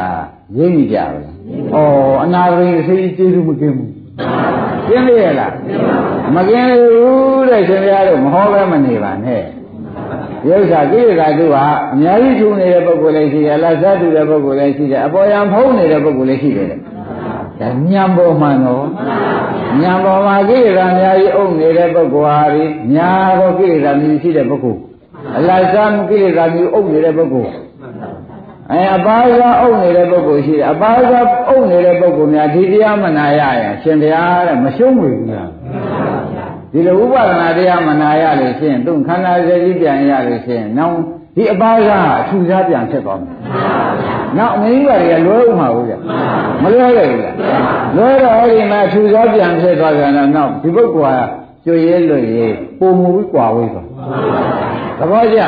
[0.56, 1.34] ရိပ်မိကြပါလား
[1.72, 3.92] ဩအနာဂိအစိကျေးဇူးမကင်းဘူး
[4.88, 5.52] ကျင်းလေရလား
[6.36, 9.42] မကင်းဘူးတဲ့ရှင်ဘုရားတို့မဟောပဲမနေပါနဲ့
[10.42, 18.86] ဒီဥစ္စာကိလေသာတို့ဟာအများကြီးထူနေတဲ့ပုဂ္ဂိုလ်လည်းရှိတယ်အလားစားတူတဲ့ပုဂ္ဂိုလ်လည်းရှိတယ်အပေါ်ယံဖုံးနေတဲ့ပုဂ္ဂိုလ်လည်းရှိတယ်ဒါညံပေါ်မှန်တော့
[19.80, 24.80] ညံပေါ်မှာကိလေသာအများကြီးအုပ်နေတဲ့ပုဂ္ဂိုလ်ဟာဒီညာတော့ကိလေသာမျိုးရှိတဲ့ပုဂ္ဂိုလ်
[25.38, 27.52] အလတ်စားကိလေသာမျိုးအုပ်နေတဲ့ပုဂ္ဂိုလ်
[28.72, 35.50] အဲအပါးစားအုပ်နေတဲ့ပုဂ္ဂိုလ်ရှိတယ်အပါးစားအုပ်နေတဲ့ပုဂ္ဂိုလ်များဒီတရားမနာရရင်ရှင်တရားတဲ့မရှုံးဘူးလား
[36.72, 40.96] ဒီလိုဥပဒနာတရားမနာရလို့ရှိရင်သူခန္ဓာစည်းကြီးပြန်ရလို့ရှိရင်နောက်
[41.36, 43.36] ဒီအပါးစားအထူစားပြန်ဖြစ်သွားမယ်
[44.38, 45.94] နောက်အမင်းကြီးတွေကလွဲဥမှာဘူးကြ
[46.62, 47.36] မလွဲခဲ့ဘူးလား
[47.96, 52.48] လွဲတော့အဲ့ဒီမှာထူစားပြန်ဖြစ်သွားကြတော့နောက်ဒီပုဂ္ဂိုလ်က ကျွေရဲလွေရဲ
[52.78, 53.86] ပုံမူပြီးကွာဝေးသွား
[54.98, 55.40] သဘောကျ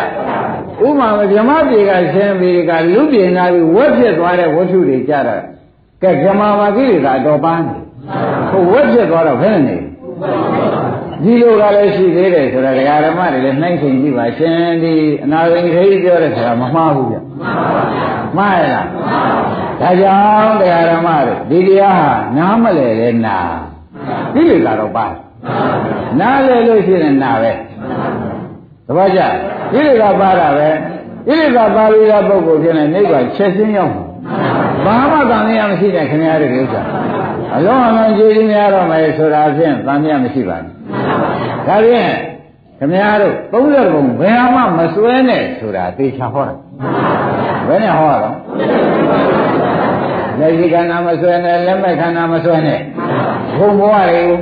[0.86, 5.42] ဥမာမဗြဟ္မပြေကဆင်းပြီးကလူပြေနာပြီးဝက်ဖြစ်သွားတဲ့ဝတ္ထုတွေကြတော့
[6.02, 7.82] ကဲဗြဟ္မာမာကိလေသာတော့ပန်းတယ်
[8.50, 9.80] ဟိုဝက်ဖြစ်သွားတော့ဘယ်နဲ့
[11.24, 14.94] နေဒီလိုကလည်းရှိသေးတယ်ဆိုတာဒကာဓမ္မတွေလည်းနှိုင်းချိန်ကြည့်ပါရှင်ဒီ
[15.24, 17.16] အနာဂိခေပြောတဲ့ခါမမှားဘူးဗျ
[18.36, 18.86] မှားရလား
[19.80, 23.38] ဒါကြောင့်ဒကာဓမ္မတွေဒီတရားဟာနားမလဲလဲနာ
[24.34, 25.06] ကိလေသာတော့ပါ
[26.20, 27.52] နားလဲလို့ရှိရင်နာပဲ
[28.86, 29.20] သဘောကျ
[29.72, 30.68] ကိလေသာပါတာပဲ
[31.26, 33.94] ကိလေသာပါပြီးတဲ့ပုဂ္ဂိုလ်ဖြစ်နေနိဗ္ဗာန်ချက်ချင်းရောက်
[34.84, 36.82] ဘာမှတန်မြတ်မရှိတဲ့ခင်ဗျားတို့ဥစ္စာ
[37.56, 40.72] အလုံးအလုံးကြည်ကြီးများတော့မယ်ဆိုတာဖြင့်တန်မြတ်မရှိပါဘူး
[41.66, 42.10] ဒါဖြင့်
[42.78, 46.54] ခင်ဗျားတို့30ပုံဘယ်မှမစွဲနဲ့ဆိုတာသေချာဟောတာ
[47.68, 48.36] ဘယ်နဲ့ဟောတော့
[50.38, 52.80] လက်ရှိခန္ဓာမစွဲနဲ့လက်မဲ့ခန္ဓာမစွဲနဲ့
[53.58, 54.38] ဘုံဘဝတွေကို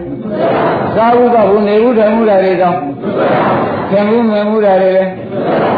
[0.97, 2.79] သာဝုကဘုနေဘူးတယ်မှုတယ်တွေကြောင့်
[3.91, 5.05] သင်မှုမြင်မှုတယ်တွေလေ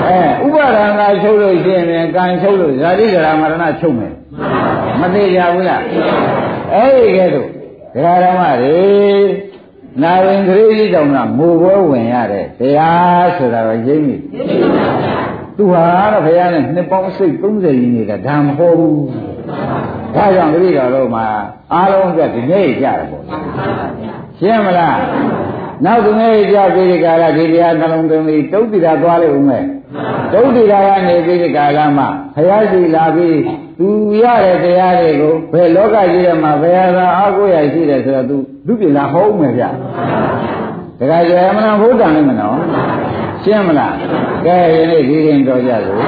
[0.09, 4.13] အဲဥပါဒံကချုပ်လို့ရှိရင်ကံချုပ်လို့ဇာတိဒရာမရဏချုပ်မယ်
[5.01, 5.83] မသေးကြဘူးလား
[6.75, 7.49] အဲ့ဒီကဲတော့
[7.95, 8.79] ဒကာဓမ္မတွေ
[10.03, 14.17] နာဝင်ကလေးကြီးတောင်ကမူပွဲဝင်ရတဲ့တရားဆိုတာတော့ရိပ်မိ
[15.57, 19.01] သူဟာတော့ဘုရားနဲ့နှစ်ပေါင်းစိတ်30ရင်းနေတာဒါမဟုတ်ဘူး
[20.15, 21.27] ဒါကြောင့်တတိတော်တို့မှာ
[21.75, 23.23] အားလုံးကဒီနေ့ကြတယ်ပေါ့
[24.41, 24.99] ရှင်းမလား
[25.85, 29.65] နောက်ဒီနေ့ကြပြီးဒီကာလဒီတရားနှလုံးသွင်းပြီးတုတ်တိတာသွားလိမ့်ဦးမယ်
[30.33, 33.39] တုတ်တိတာကနေပြီးဒီကာလမှာဘုရားရှိလာပြီး
[33.79, 33.89] သူ
[34.23, 38.37] ရတဲ့တရားတွေကိုဘယ်လောကကြီးထဲမှာဘယ်ဟာအားကိုးရရှိတယ်ဆိုတော့သူ
[38.67, 39.65] လူပြည်လာဟောဦးမယ်ဗျ
[40.99, 42.57] တခါကျရမလားဘုဒ္ဓံလည်းမနော်
[43.43, 43.95] ရှင်းမလား
[44.47, 45.99] ကဲယနေ့ဒီရင်တော်ကြလို့